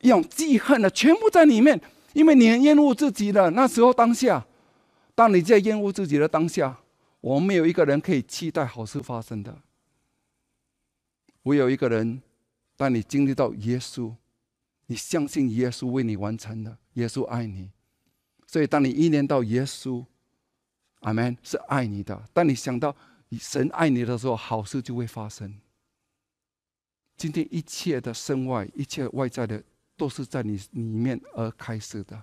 [0.00, 1.80] 一种记恨的，全部在里面，
[2.12, 4.46] 因为你很厌恶自己的那时候当下，
[5.14, 6.78] 当你在厌恶自己的当下，
[7.20, 9.58] 我们没有一个人可以期待好事发生的。
[11.42, 12.22] 唯有一个人，
[12.76, 14.12] 当你经历到耶稣，
[14.86, 17.70] 你相信耶稣为你完成的，耶稣爱你，
[18.46, 20.04] 所以当你意念到耶稣，
[21.00, 22.22] 阿门，是爱你的。
[22.32, 22.94] 当你想到
[23.32, 25.52] 神爱你的时候，好事就会发生。
[27.16, 29.62] 今天一切的身外，一切外在的。
[29.98, 32.22] 都是在你里面而开始的，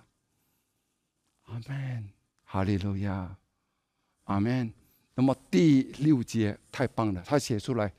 [1.43, 2.09] 阿门，
[2.45, 3.35] 哈利路亚，
[4.23, 4.71] 阿门。
[5.13, 7.91] 那么第六节太棒了，他写出来，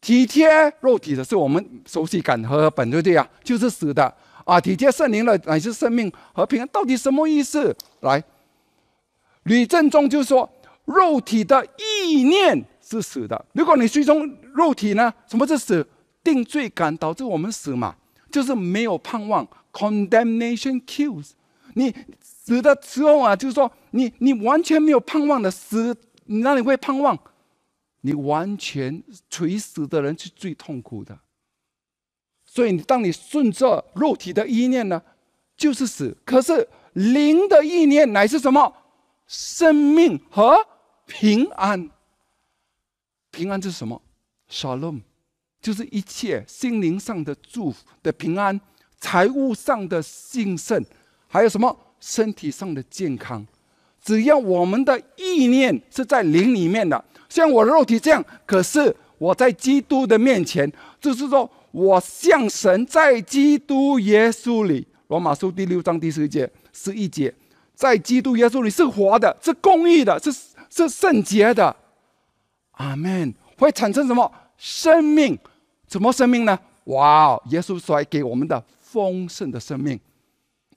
[0.00, 0.48] 体贴
[0.80, 3.28] 肉体的是我们熟悉感和本对不对呀？
[3.42, 4.16] 就是死的
[4.50, 7.76] 啊，体贴圣灵的乃是生命和平安，到底什么意思？
[8.00, 8.20] 来，
[9.44, 10.50] 吕正中就说，
[10.86, 13.44] 肉体的意念是死的。
[13.52, 15.14] 如果你追踪肉体呢？
[15.28, 15.86] 什么是死？
[16.24, 17.94] 定罪感导致我们死嘛？
[18.28, 21.30] 就是没有盼望，condemnation kills。
[21.74, 27.16] 你死的时候啊，就是说你你完全没有盼望的死，你哪里会盼望？
[28.00, 31.16] 你完全垂死的人是最痛苦的。
[32.52, 35.00] 所以当你顺着肉体的意念呢，
[35.56, 36.16] 就是死。
[36.24, 38.74] 可是灵的意念乃是什么？
[39.28, 40.56] 生命和
[41.06, 41.88] 平安。
[43.30, 44.02] 平安是什么
[44.50, 45.02] ？Shalom。
[45.62, 48.60] 就是一切心灵上的祝福的平安，
[48.98, 50.84] 财务上的兴盛，
[51.28, 53.46] 还有什么身体上的健康。
[54.02, 64.86] 只要我们的意念是在灵里面的，像我肉体这样，可是我在基督的面前，就是说我向神在基督耶稣里。
[65.08, 67.34] 罗马书第六章第十节十一节，
[67.74, 70.32] 在基督耶稣里是活的，是公义的，是
[70.68, 71.74] 是圣洁的。
[72.72, 73.34] 阿门。
[73.58, 75.38] 会产生什么生命？
[75.86, 76.58] 什么生命呢？
[76.84, 77.38] 哇！
[77.50, 80.00] 耶稣所给我们的丰盛的生命，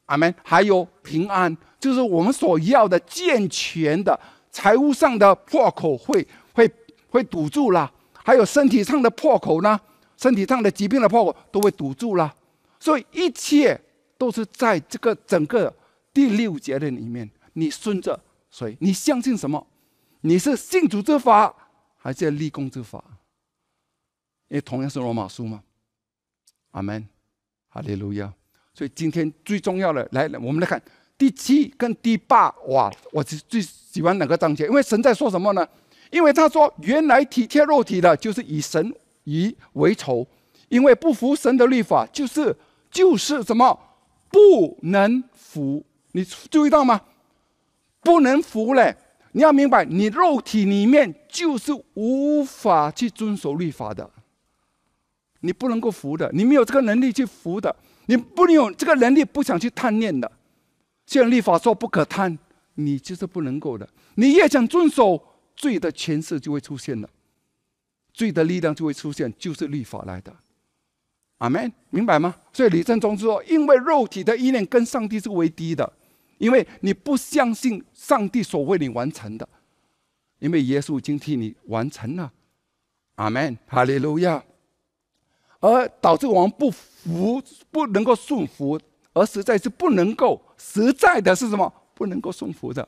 [0.07, 0.35] 阿门。
[0.43, 4.19] 还有平安，就是我们所要的健全的
[4.51, 6.69] 财务上的破口会会
[7.07, 9.79] 会堵住了，还有身体上的破口呢，
[10.17, 12.33] 身体上的疾病的破口都会堵住了。
[12.79, 13.79] 所以一切
[14.17, 15.73] 都是在这个整个
[16.13, 17.29] 第六节的里面。
[17.53, 18.75] 你顺着谁？
[18.79, 19.65] 你相信什么？
[20.21, 21.53] 你是信主之法，
[21.97, 23.03] 还是立功之法？
[24.47, 25.63] 因为同样是罗马书嘛，
[26.71, 27.07] 阿门，
[27.69, 28.33] 哈利路亚。
[28.73, 30.81] 所以今天最重要的，来，我们来看
[31.17, 32.49] 第七跟第八。
[32.67, 34.65] 哇，我最最喜欢哪个章节？
[34.65, 35.67] 因为神在说什么呢？
[36.09, 40.27] 因为他说，原来体贴肉体的，就是以神以为仇，
[40.69, 42.55] 因为不服神的律法，就是
[42.89, 43.79] 就是什么
[44.29, 45.83] 不能服。
[46.11, 47.01] 你注意到吗？
[48.01, 48.95] 不能服嘞！
[49.31, 54.09] 你要明白，你肉体里面就是无法去遵守律法的。
[55.39, 60.31] 你不能够服的，你没有这个能力去服的，你不能有这个能力不想去贪念的。
[61.05, 62.37] 既然立法说不可贪，
[62.75, 63.87] 你就是不能够的。
[64.15, 65.21] 你越想遵守，
[65.55, 67.09] 罪的权势就会出现了，
[68.13, 70.33] 罪的力量就会出现，就是律法来的。
[71.39, 72.35] 阿门，明白吗？
[72.53, 75.91] 所以李正中说，因为肉体的意念跟上帝是为敌的，
[76.37, 79.49] 因为你不相信上帝所为你完成的，
[80.39, 82.31] 因为耶稣已经替你完成了。
[83.15, 84.43] 阿门，哈利路亚。
[85.59, 87.41] 而导致我们不服，
[87.71, 88.79] 不能够顺服，
[89.13, 91.73] 而实在是不能够实在的是什么？
[91.93, 92.85] 不能够顺服的。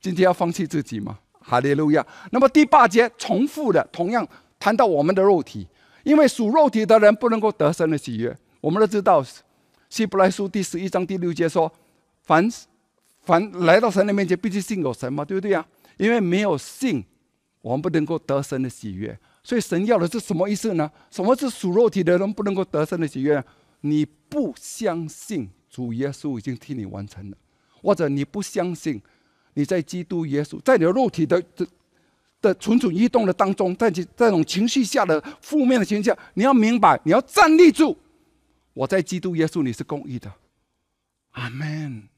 [0.00, 1.18] 今天要放弃自己吗？
[1.48, 2.06] 哈利路亚。
[2.30, 4.26] 那么第八节重复的，同样
[4.60, 5.66] 谈到我们的肉体，
[6.04, 8.36] 因为属肉体的人不能够得神的喜悦。
[8.60, 9.24] 我们都知道，
[9.88, 11.72] 希伯来书第十一章第六节说
[12.22, 12.46] ：“凡
[13.22, 15.64] 凡来到神的面前，必须信有神嘛，对不对呀？
[15.96, 17.02] 因为没有信，
[17.62, 20.90] 我们不能够得神的喜悦。”所以神要的是什么意思呢？
[21.10, 23.42] 什么是属肉体的人不能够得胜的喜悦？
[23.80, 27.36] 你不相信主耶稣已经替你完成了，
[27.80, 29.00] 或者你不相信，
[29.54, 31.66] 你在基督耶稣，在你的肉体的的
[32.40, 37.96] 的蠢蠢欲动的当中，在这这种情绪下的负面的情绪下，你要明白，你要站立住。
[38.74, 40.32] 我在基督耶稣，你是公义的，
[41.32, 42.08] 阿门。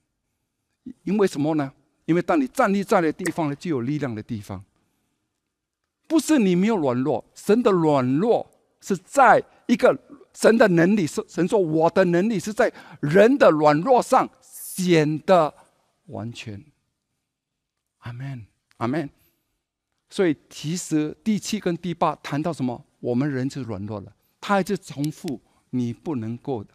[1.04, 1.72] 因为什么呢？
[2.04, 4.64] 因为当你站立在的地方呢，就有力量的地方。
[6.08, 8.50] 不是你没有软弱，神的软弱
[8.80, 9.96] 是在一个
[10.34, 15.54] 神的能力是神说我的能力是在人的软弱上显得
[16.06, 16.60] 完全。
[18.00, 18.44] 阿门，
[18.76, 19.08] 阿门。
[20.10, 22.84] 所以其实第七跟第八谈到什么？
[22.98, 25.40] 我们人是软弱的，他还是重复。
[25.72, 26.70] 你不能够的，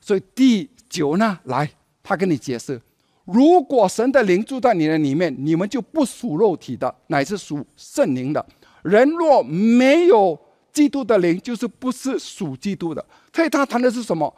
[0.00, 1.68] 所以第九呢，来，
[2.00, 2.80] 他跟你解释：
[3.24, 8.46] 如果神的灵住在你的里面，你们就不属肉体的，乃是属圣灵的。
[8.84, 10.38] 人若没有
[10.72, 13.04] 基督的灵，就是不是属基督的。
[13.32, 14.32] 所以他谈的是什么？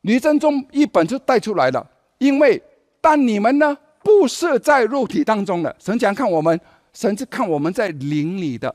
[0.00, 1.88] 吕正中一本就带出来了。
[2.18, 2.60] 因为
[3.00, 6.60] 当你们呢，不是在肉体当中的，神讲看我们，
[6.92, 8.72] 神是看我们在灵里的。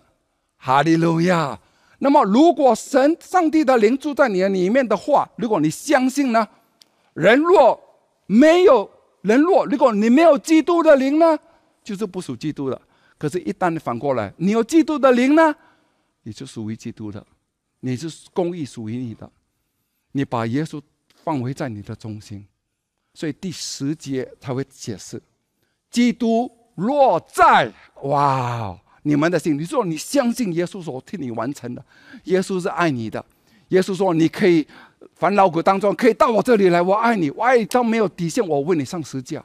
[0.58, 1.58] 哈利路亚。
[2.00, 6.46] 那么，如果神、上帝的灵住在你的里面的话，如果你相信呢？
[7.14, 7.80] 人若
[8.26, 8.90] 没有
[9.22, 11.40] 人若，如果你没有基督的灵呢，
[11.82, 12.82] 就是不属基督的。
[13.18, 15.56] 可是，一旦你反过来，你有基督的灵呢，
[16.24, 17.26] 你就属于基督的，
[17.80, 19.32] 你是公义属于你的。
[20.12, 20.82] 你把耶稣
[21.24, 22.46] 放回在你的中心，
[23.14, 25.22] 所以第十节才会解释：
[25.90, 27.72] 基督若在，
[28.04, 28.78] 哇！
[29.04, 31.84] 你们的心，你说你相信耶稣所替你完成的，
[32.26, 33.24] 耶稣是爱你的。
[33.70, 34.68] 耶稣说：“你可以
[35.16, 39.44] 烦恼苦当中，可以到我这里来，我爱你，我爱你到没有底线，我为你上十字架。”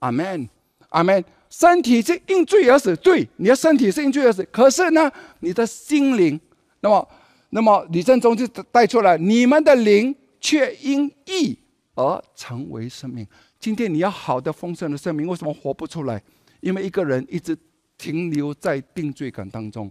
[0.00, 0.48] 阿门，
[0.88, 1.24] 阿门。
[1.48, 4.42] 身体是因罪而死，对，你的身体是因罪而死。
[4.50, 6.38] 可是呢，你的心灵，
[6.80, 7.08] 那么，
[7.50, 11.56] 那么李正中就带出来，你们的灵却因义
[11.96, 13.26] 而成为生命。
[13.58, 16.22] 今天你要好的丰盛的生命，为什么活不出来？
[16.60, 17.58] 因为一个人一直。
[17.98, 19.90] 停留在定罪感当中，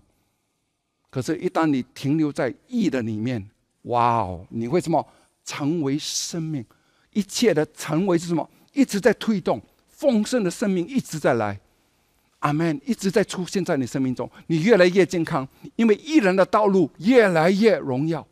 [1.09, 3.43] 可是，一旦你停留在义的里面，
[3.81, 5.03] 哇哦，你会什么？
[5.43, 6.63] 成为生命，
[7.13, 8.47] 一切的成为是什么？
[8.73, 11.59] 一直在推动丰盛的生命，一直在来，
[12.41, 18.23] 阿门，一直在出现在你生命中，你越来越健康，因为艺人的道路越来越荣耀。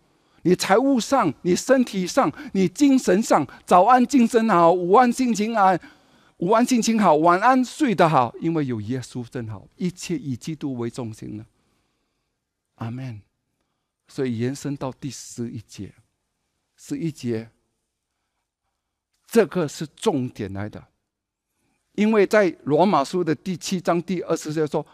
[0.43, 5.79] 你财务上，你身体上，你精神上，早安精神好，午安心情安。
[6.37, 8.33] 午安，心情好；晚安，睡得好。
[8.41, 11.45] 因为有耶稣真好，一切以基督为中心了。
[12.75, 13.21] 阿门。
[14.07, 15.93] 所以延伸到第十一节，
[16.75, 17.49] 十一节，
[19.25, 20.83] 这个是重点来的。
[21.93, 24.85] 因为在罗马书的第七章第二十节说：“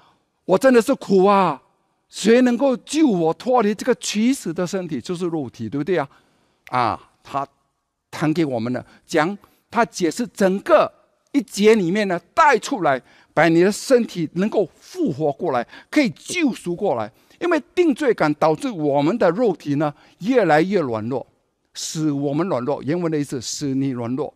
[0.46, 1.62] 我真的是苦啊！
[2.10, 5.00] 谁能够救我脱离这个取死的身体？
[5.00, 6.10] 就是肉体，对不对啊？”
[6.70, 7.48] 啊，他
[8.12, 9.38] 谈给我们的，讲
[9.72, 10.92] 他解释整个。
[11.32, 13.00] 一节里面呢，带出来，
[13.36, 17.12] 把你的身体能够复活过来，可以救赎过来。
[17.40, 21.26] 因为定罪感导致我们的肉体呢越来越软弱，
[21.76, 22.82] 使我们软弱。
[22.82, 24.34] 原文的意思，使你软弱。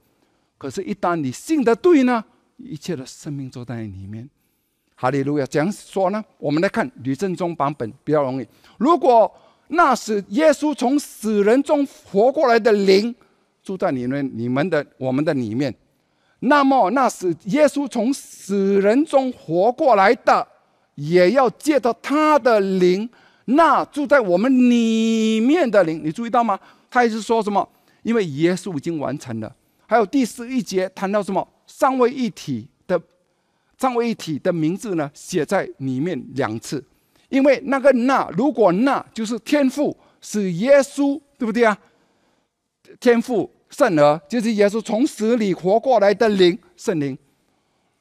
[0.59, 2.23] 可是，一旦你信的对呢，
[2.57, 4.29] 一切的生命都在里面。
[5.03, 5.45] 哈利路亚！
[5.47, 8.47] 这样说呢，我们来看吕正中版本比较容易。
[8.77, 9.29] 如果
[9.67, 13.13] 那是耶稣从死人中活过来的灵
[13.61, 15.75] 住在你们、你们的、我们的里面。
[16.39, 20.47] 那么，那是耶稣从死人中活过来的，
[20.95, 23.09] 也要借着他的灵，
[23.43, 26.57] 那住在我们里面的灵，你注意到吗？
[26.89, 27.67] 他一直说什么？
[28.03, 29.53] 因为耶稣已经完成了。
[29.85, 31.45] 还有第十一节谈到什么？
[31.67, 32.69] 三位一体
[33.83, 35.11] 三位一体的名字呢？
[35.13, 36.81] 写在里面两次。
[37.27, 41.77] 因为那个那，如果那就是天父是耶稣，对不对啊？
[43.01, 43.51] 天父。
[43.69, 47.17] 圣儿就是耶稣从死里活过来的灵，圣灵，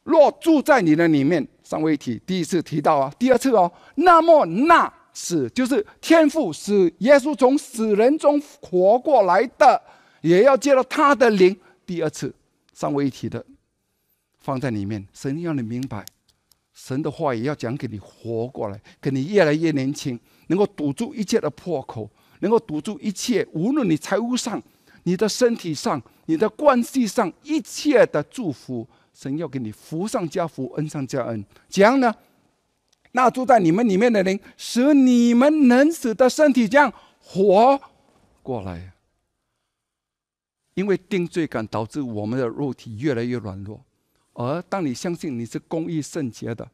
[0.03, 9.81] 若住在你的里面，三位一体第一次提到啊，第二次哦，那么那是就是天父使耶稣从死人中活过来的，
[10.21, 11.59] 也要接到他的灵。
[11.87, 12.33] 第二次
[12.75, 13.43] 三位一体的
[14.43, 16.05] 放在里面，神让你明白，
[16.73, 20.19] 神的话也要讲给你活过来，给你越来越年轻，
[20.49, 24.63] 能够堵住一切的破口，能够堵住一切，无论你财务上。
[25.05, 31.45] 你的身体上、你的关系上一切的祝福，神要给你福上加福，恩上加恩。
[31.69, 32.15] 怎样呢？
[33.11, 37.81] 那住在你们里面的灵，使你们能使的身体这样活
[38.45, 38.93] 过来。
[40.75, 43.85] 因为定罪感导致我们的肉体越来越软弱，
[44.35, 46.71] 而当你相信你是公义圣洁的，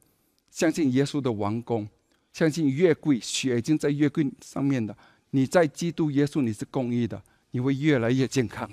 [0.50, 1.88] 相信耶稣的王宫，
[2.32, 4.96] 相信月桂血已经在月桂上面的，
[5.30, 7.22] 你在基督耶稣你是公义的。
[7.50, 8.70] 你会越来越健康，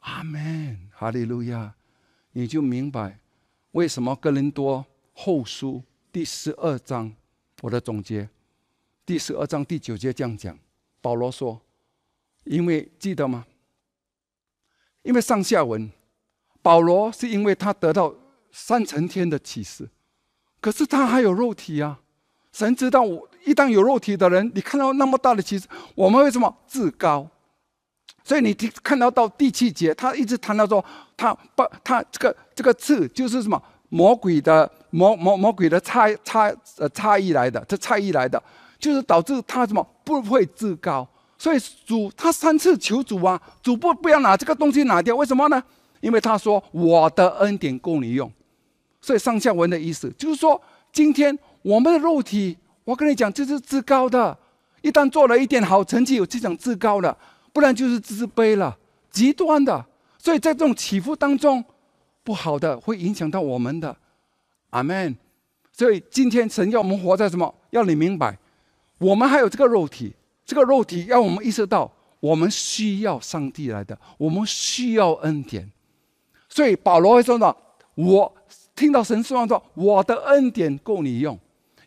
[0.00, 1.72] 阿门，哈利路亚！
[2.32, 3.20] 你就明白
[3.70, 7.14] 为什么哥林多后书第十二章，
[7.62, 8.28] 我的总结，
[9.06, 10.58] 第十二章第九节这样讲。
[11.00, 11.62] 保罗说
[12.42, 13.46] ：“因为记得吗？
[15.02, 15.88] 因为上下文，
[16.62, 18.14] 保罗是因为他得到
[18.52, 19.88] 三层天的启示，
[20.60, 21.98] 可是他还有肉体啊。
[22.52, 27.26] 神知道，我一旦有肉体的人，你看到那么大的启示，我们为什么自高？
[28.24, 30.84] 所以你听看到到第七节，他一直谈到说，
[31.16, 38.42] 他不，他这个这个刺就是什么魔鬼的魔魔魔鬼的差差呃差异来的，这差异来的。”
[38.80, 41.06] 就是导致他什么不会自高，
[41.36, 45.62] 所以主他三次求主啊，主不不要拿这个东西拿掉，为什么呢？
[46.00, 48.30] 因为他说我的恩典够你用，
[49.00, 50.60] 所以上下文的意思就是说，
[50.92, 54.36] 今天我们的肉体，我跟你讲这是自高的，
[54.82, 57.16] 一旦做了一点好成绩，有这种自高的，
[57.52, 58.76] 不然就是自卑了，
[59.10, 59.86] 极端的。
[60.18, 61.64] 所以在这种起伏当中，
[62.22, 63.96] 不好的会影响到我们的，
[64.70, 65.16] 阿门。
[65.72, 67.54] 所以今天神要我们活在什么？
[67.70, 68.38] 要你明白。
[68.98, 71.90] 我们还有这个肉体，这个肉体让我们意识到，
[72.20, 75.70] 我们需要上帝来的，我们需要恩典。
[76.50, 77.54] 所以保罗会说呢
[77.96, 78.30] ：“我
[78.76, 81.38] 听到神说说，我的恩典够你用，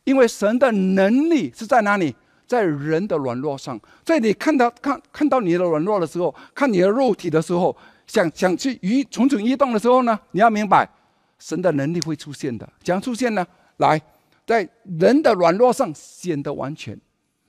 [0.06, 2.16] 因为神的能力是在哪里？
[2.48, 3.80] 在人的软弱上。
[4.06, 7.76] 所以你看到看看到你的软弱的时候，看你的肉体的时候，
[8.08, 10.90] 想想去移蠢蠢欲动的时候呢，你要明白，
[11.38, 12.68] 神的能力会出现的。
[12.82, 13.46] 怎样出现呢？
[13.78, 14.02] 来。”
[14.46, 17.00] 在人的软弱上显得完全。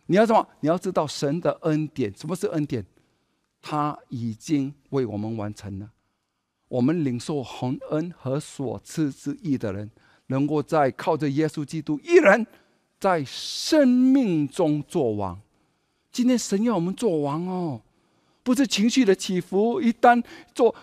[0.07, 0.47] 你要什么？
[0.61, 2.17] 你要知道神的恩典。
[2.17, 2.87] 什么是恩典？
[3.61, 5.89] 他已经为我们完成了。
[6.75, 9.89] 我们领受洪恩和所赐之意的人，
[10.27, 12.45] 能够在靠着耶稣基督一人，
[12.99, 15.41] 在生命中做王。
[16.11, 17.81] 今天神要我们做王哦，
[18.43, 20.21] 不是情绪的起伏，一旦
[20.53, 20.75] 做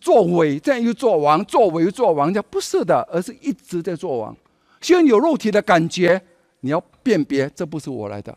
[0.00, 4.34] 做伪，这样又做王，做伪又做王，这不是的，而是一直在做王。
[4.80, 6.18] 虽然有肉体的感觉，
[6.60, 8.34] 你要辨别，这不是我来的，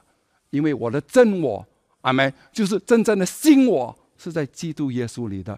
[0.49, 1.65] 因为我的真我，
[2.01, 5.57] 阿门，就是真正的心我是在基督耶稣里的。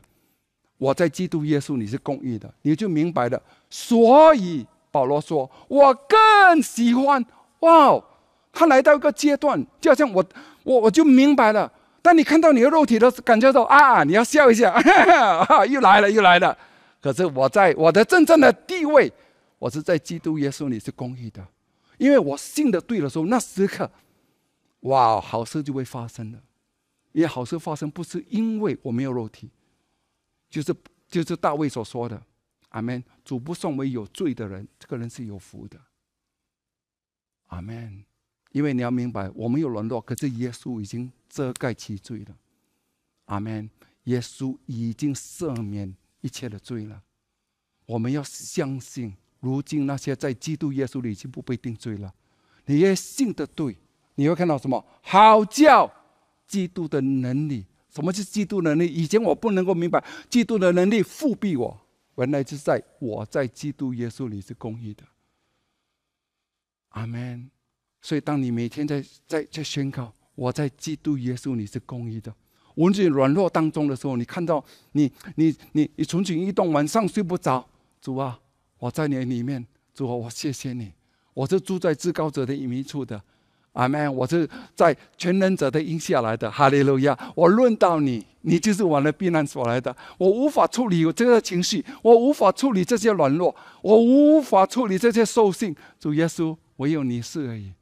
[0.82, 3.40] 我在基督耶稣里是公义的，你就明白了。
[3.70, 7.24] 所以保罗说：“我更喜欢。”
[7.62, 8.04] 哇，
[8.52, 10.26] 他来到一个阶段，就好像我，
[10.64, 11.72] 我我就明白了。
[12.02, 14.76] 当你看到你的肉体的感觉到啊，你要笑一下，
[15.70, 16.58] 又来了，又来了。
[17.00, 19.14] 可是我在我的真正的地位。
[19.60, 21.46] 我是在基督耶稣里是公义的，
[22.00, 23.88] 因为我信的对的时候，那时刻，
[24.80, 26.40] 哇，好事就会发生了。
[27.12, 29.52] 因为好事发生不是因为我没有肉体，
[30.52, 30.76] 就是
[31.08, 32.22] 就是大卫所说的，
[32.70, 33.04] 阿门。
[33.26, 35.80] 主不送为有罪的人，这个人是有福的，
[37.48, 38.04] 阿门。
[38.52, 42.36] 因为你要明白，我们有软弱，可是耶稣已经遮盖其罪了，
[43.26, 43.70] 阿门。
[44.06, 47.02] 耶稣已经赦免一切的罪了，
[47.86, 49.16] 我们要相信。
[49.40, 52.14] 如今那些在基督耶稣里已经不被定罪了，
[52.66, 53.78] 你也信的对，
[54.16, 54.86] 你会看到什么？
[55.02, 55.92] 好叫
[56.46, 57.66] 基督的能力。
[57.94, 58.88] 什么是基督能力？
[58.88, 61.80] 以前我不能够明白，基督的能力复辟我，
[62.16, 65.04] 原来是在我在基督耶稣里是公义的。
[66.90, 67.52] 阿门。
[68.02, 72.34] 所以当你每天在在在宣告我在基督耶稣里是公义的，
[72.76, 74.64] 无论软弱当中的时候，你看到
[74.94, 77.68] 你你你你蠢蠢欲动，晚上睡不着，
[78.02, 78.40] 主啊。
[78.80, 79.64] 我在你里面，
[79.94, 80.92] 主啊，我谢谢你。
[81.36, 83.24] 我是住在至高者的隐秘处的，
[83.74, 84.14] 阿门。
[84.14, 87.18] 我是在全能者的荫下来的，哈利路亚。
[87.36, 89.96] 我论到你，你就是我的避难所来的。
[90.18, 95.76] 我无法处理我这个情绪，我无法处理这些软弱，我无法处理这些兽性。
[96.00, 97.74] 主耶稣，唯有你是而已，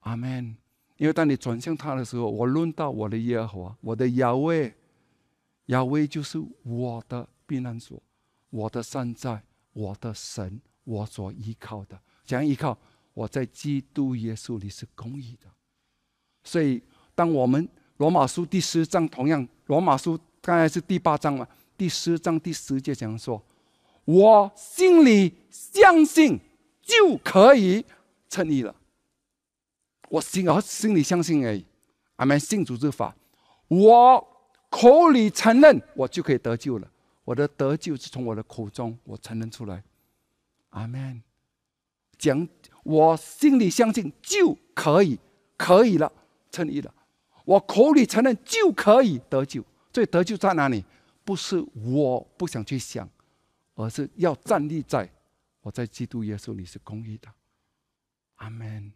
[0.00, 0.56] 阿门。
[0.96, 4.72] 因为当你转向他的时候，我论到我的耶和华，我的亚威，
[5.66, 8.02] 亚威就是我的避难所，
[8.50, 9.42] 我的山寨。
[9.72, 11.96] 我的神，我所依靠的，
[12.26, 12.76] 怎样依靠？
[13.20, 15.46] 我在基督耶稣里是公义的。
[16.42, 16.82] 所以，
[17.14, 17.68] 当我们
[17.98, 21.46] 罗马书第十章同样，罗马书刚才是第八章嘛，
[21.76, 23.42] 第十章第十节讲说
[24.06, 26.40] ：“我心里相信
[26.80, 27.84] 就可以
[28.30, 28.74] 称义了。”
[30.08, 31.62] 我心啊，心里相信而已，
[32.16, 33.14] 阿门信主之法，
[33.68, 34.26] 我
[34.70, 36.90] 口里承认，我就可以得救了。
[37.24, 39.84] 我的得救是从我的口中我承认出来，
[40.70, 41.22] 阿门。
[42.18, 42.46] 讲
[42.82, 45.18] 我心里相信就可以，
[45.56, 46.12] 可以了，
[46.50, 46.94] 称义了。
[47.44, 49.64] 我口里承认就可以得救。
[49.92, 50.84] 所以得救在哪里？
[51.24, 53.08] 不是我不想去想，
[53.74, 55.10] 而是要站立在
[55.62, 57.28] 我在基督耶稣里是公义的，
[58.36, 58.92] 阿门。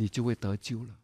[0.00, 0.94] 你就会得救了。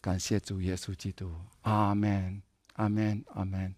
[0.00, 2.40] 感谢主耶稣基督，阿门，
[2.74, 3.74] 阿门，阿门。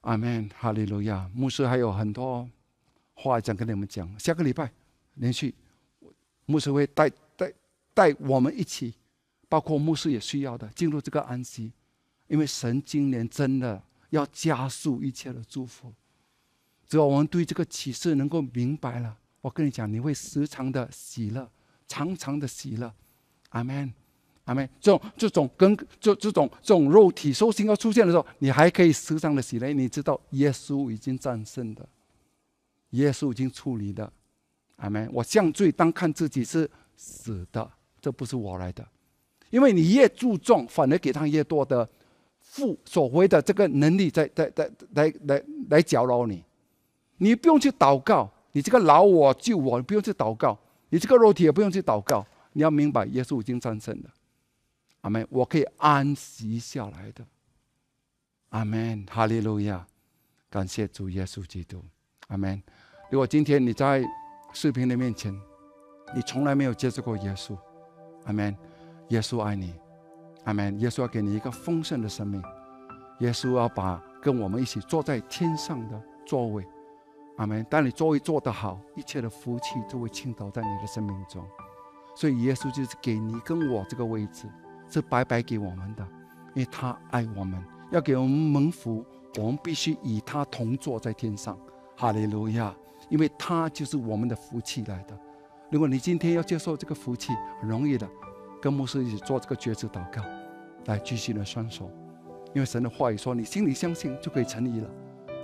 [0.00, 1.30] 阿门，哈利路亚。
[1.32, 2.50] 牧师还有很多
[3.14, 4.18] 话想跟你们讲。
[4.18, 4.72] 下个礼拜
[5.14, 5.54] 连续，
[6.46, 7.52] 牧师会带带
[7.92, 8.94] 带我们一起，
[9.48, 11.72] 包括牧师也需要的进入这个安息，
[12.28, 15.92] 因为神今年真的要加速一切的祝福。
[16.86, 21.50] 只要我们对这个启示能够明白了，我跟你讲，你会时常的喜乐，
[21.88, 22.92] 常常的喜乐。
[23.50, 23.92] 阿门。
[24.44, 29.72] 阿门，这种这种跟这这种这种肉体兽性要出现的时候，你还可以时常的喜乐。
[29.72, 31.88] 你知道耶稣已经战胜的，
[32.90, 34.12] 耶稣已经处理的。
[34.76, 37.70] 阿门，我降罪当看自己是死的，
[38.00, 38.86] 这不是我来的，
[39.50, 41.88] 因为你越注重，反而给他越多的
[42.40, 46.44] 负所谓的这个能力在在在来来来搅扰你。
[47.18, 50.58] 你不用去祷告，你这个老我救我，你不用去祷告，
[50.90, 52.26] 你这个肉体也不用去祷告。
[52.52, 54.10] 你要明白，耶稣已经战胜了。
[55.00, 55.26] 阿门！
[55.28, 57.24] 我可以安息下来的。
[58.50, 59.04] 阿门！
[59.06, 59.86] 哈利路亚！
[60.48, 61.84] 感谢主耶稣基督。
[62.28, 62.62] 阿门！
[63.10, 64.04] 如果今天你在
[64.54, 65.34] 视频的面前，
[66.14, 67.58] 你从来没有接触过耶稣，
[68.24, 68.56] 阿门！
[69.08, 69.74] 耶稣爱你，
[70.44, 70.78] 阿门！
[70.78, 72.42] 耶稣要给你一个丰盛的生命，
[73.18, 76.64] 耶稣要把跟我们一起坐在天上的座位，
[77.36, 77.66] 阿门！
[77.68, 81.44] 当你座位坐得好，一切的福气就会倾倒在你的生命中。
[82.14, 84.48] 所以耶稣就是给你跟我这个位置。
[84.88, 86.06] 是白白给我们的，
[86.54, 89.04] 因为他爱我们，要给我们蒙福，
[89.38, 91.58] 我们必须与他同坐在天上。
[91.96, 92.72] 哈利路亚！
[93.08, 95.18] 因为他就是我们的福气来的。
[95.70, 98.08] 如果你今天要接受这个福气，很容易的，
[98.60, 100.22] 跟牧师一起做这个决志祷告，
[100.86, 101.90] 来举起你的双手。
[102.52, 104.88] 因为神的话语说：“你心里相信就可以成义了，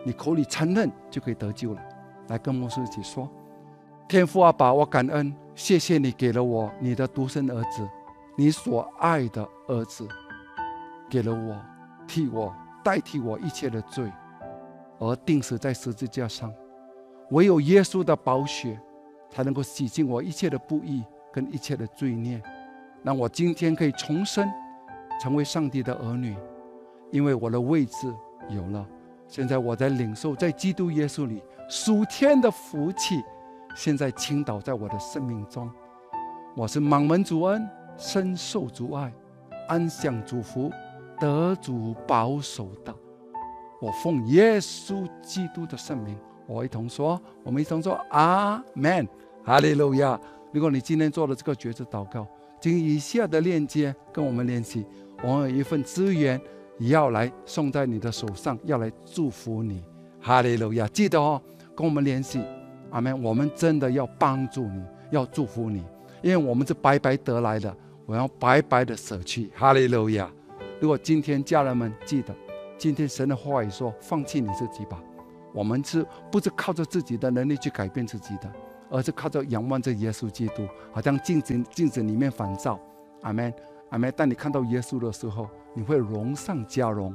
[0.04, 1.82] 你口里承认就可以得救了。”
[2.28, 3.28] 来跟牧师一起说
[4.08, 7.88] ：“天父阿爸，我感恩，谢谢你给了我你的独生儿子。”
[8.36, 10.08] 你所爱的儿子，
[11.10, 11.60] 给了我，
[12.06, 14.10] 替我代替我一切的罪，
[14.98, 16.50] 而钉死在十字架上。
[17.30, 18.80] 唯有耶稣的宝血，
[19.28, 21.02] 才能够洗净我一切的不义
[21.32, 22.42] 跟一切的罪孽，
[23.02, 24.48] 让我今天可以重生，
[25.20, 26.36] 成为上帝的儿女。
[27.10, 28.14] 因为我的位置
[28.48, 28.86] 有了，
[29.26, 33.22] 现在我在领受在基督耶稣里属天的福气，
[33.74, 35.70] 现在倾倒在我的生命中。
[36.56, 37.68] 我是满门主恩。
[37.96, 39.12] 深受主爱，
[39.68, 40.72] 安享主福，
[41.18, 42.94] 得主保守的。
[43.78, 46.16] 我奉耶稣基督的圣名，
[46.50, 49.06] 我一同说，我们一同说阿门，
[49.44, 50.20] 哈利路亚。
[50.52, 52.26] 如果你今天做了这个抉择祷告，
[52.60, 54.84] 请以下的链接跟我们联系，
[55.22, 56.40] 我们有一份资源
[56.80, 59.80] 要来送在你的手上，要来祝福你，
[60.20, 60.88] 哈利路亚。
[60.88, 61.40] 记得哦，
[61.76, 62.42] 跟我们联系，
[62.90, 63.22] 阿门。
[63.22, 64.82] 我们真的要帮助你，
[65.12, 65.84] 要祝福你，
[66.20, 67.72] 因为我们是白白得来的。
[68.06, 70.28] 我要白白的舍弃，哈利路亚！
[70.80, 72.34] 如果今天家人们记得，
[72.76, 75.00] 今天神的话语说：“放弃你自己吧。”
[75.52, 78.52] 我们是不是靠着自己的能力去改变自己的，
[78.90, 82.78] 而是靠着仰望着耶稣基督，好像镜子镜子里面反照。
[83.22, 83.52] 阿门，
[83.90, 84.12] 阿门。
[84.16, 87.14] 当你看到耶稣的时候，你会荣上加荣，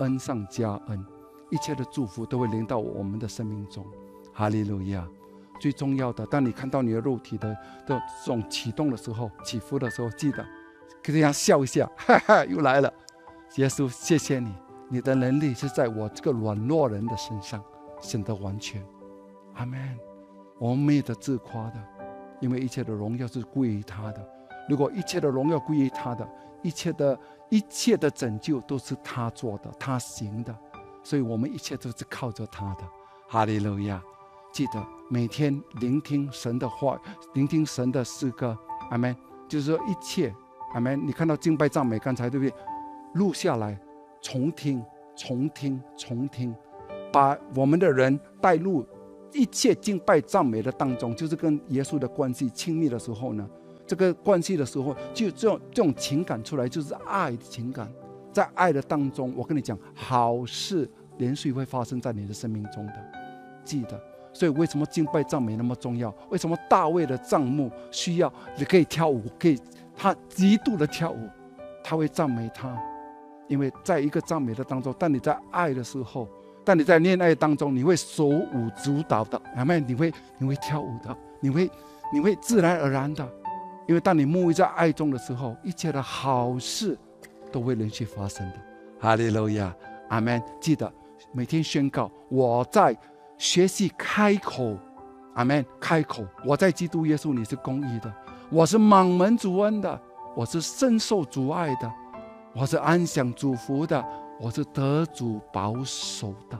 [0.00, 1.04] 恩上加恩，
[1.50, 3.86] 一切的祝福都会临到我们的生命中。
[4.32, 5.06] 哈利路亚！
[5.58, 7.48] 最重要的，当你看到你的肉体的
[7.86, 10.44] 的这种启动的时候、起伏的时候，记得
[11.02, 12.92] 这样笑一下，哈哈，又来了。
[13.54, 14.52] 耶稣，谢谢你，
[14.88, 17.62] 你的能力是在我这个软弱人的身上
[18.00, 18.84] 显得完全。
[19.54, 19.98] 阿门。
[20.58, 21.74] 我们没有得自夸的，
[22.40, 24.26] 因为一切的荣耀是归于他的。
[24.68, 26.26] 如果一切的荣耀归于他的，
[26.62, 27.18] 一切的
[27.50, 30.56] 一切的拯救都是他做的，他行的，
[31.02, 32.84] 所以我们一切都是靠着他的。
[33.28, 34.02] 哈利路亚。
[34.52, 36.98] 记得每天聆听神的话，
[37.34, 38.56] 聆听神的诗歌，
[38.90, 39.14] 阿门。
[39.46, 40.34] 就是说一切，
[40.72, 41.06] 阿门。
[41.06, 42.54] 你看到敬拜赞美，刚才对不对？
[43.12, 43.78] 录下来，
[44.26, 44.84] 重听，
[45.14, 46.52] 重听，重听，
[47.12, 48.84] 把我们的人带入
[49.32, 53.48] 一切敬拜赞美的当中，就是跟耶稣的关系亲密的时候呢。
[53.86, 57.88] 这个关系的时候，就这种这种情感出来，就是爱的情感。
[58.32, 62.94] 在爱的当中，我跟你讲，好事连续会发生在你的生命中的。
[63.62, 63.96] 记得。
[64.32, 66.12] 所以，为什么敬拜赞美那么重要？
[66.30, 69.56] 为什么大卫的帐幕需要你可以跳舞，可以
[69.96, 71.28] 他极度的跳舞，
[71.84, 72.76] 他会赞美他，
[73.48, 76.28] 因为在一个赞美的当中，当你在爱的时候，
[76.64, 79.80] 当你在恋爱当中，你会手舞足蹈的，明白？
[79.80, 81.70] 你会你会跳舞的，你会
[82.12, 83.28] 你会自然而然的，
[83.86, 86.96] 因为当你沐浴在爱中的时候，一切的好事
[87.50, 88.56] 都会连续发生的。
[88.98, 89.74] 哈利路亚，
[90.08, 90.42] 阿门。
[90.60, 90.92] 记得
[91.32, 92.96] 每天宣告我在。
[93.38, 94.74] 学习开口，
[95.34, 95.62] 阿门！
[95.78, 98.10] 开口，我在基督耶稣里是公义的，
[98.48, 100.00] 我是满门主恩的，
[100.34, 101.92] 我是深受主爱的，
[102.58, 104.02] 我是安享主福的，
[104.40, 106.58] 我是得主保守的。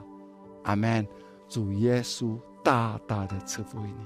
[0.65, 1.05] 阿门。
[1.49, 4.05] 主耶稣大大的赐福于你。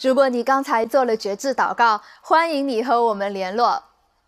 [0.00, 3.84] 如果你刚才做了绝志祷告，欢迎你和我们联络。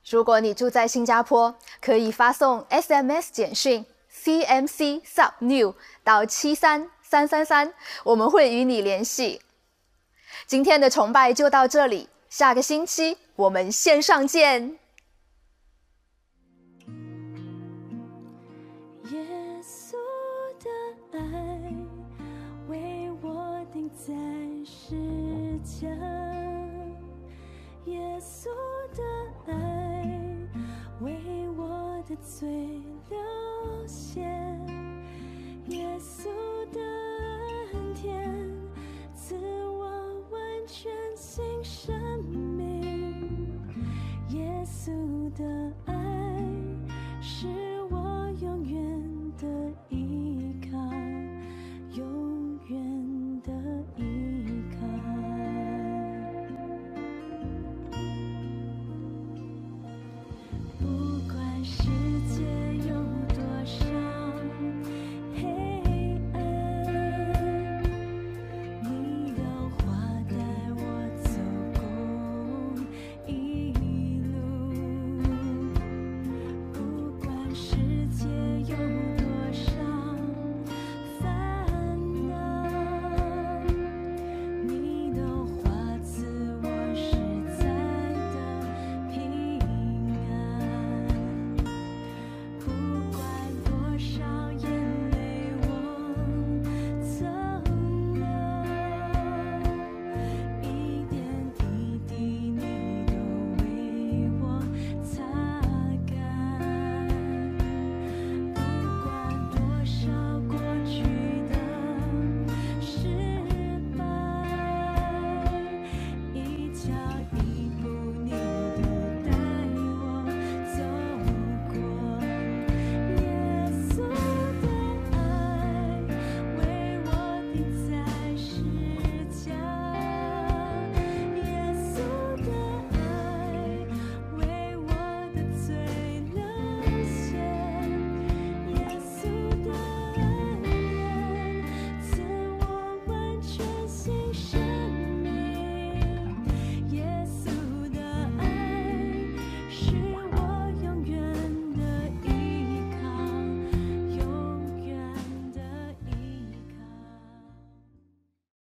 [0.09, 5.75] 如果你住在新加坡，可以发送 SMS 简讯 CMC Sub New
[6.05, 7.73] 到七三三三三，
[8.05, 9.41] 我们会与你联系。
[10.47, 14.79] 今天的崇拜就到这里，下个星期我们线上见。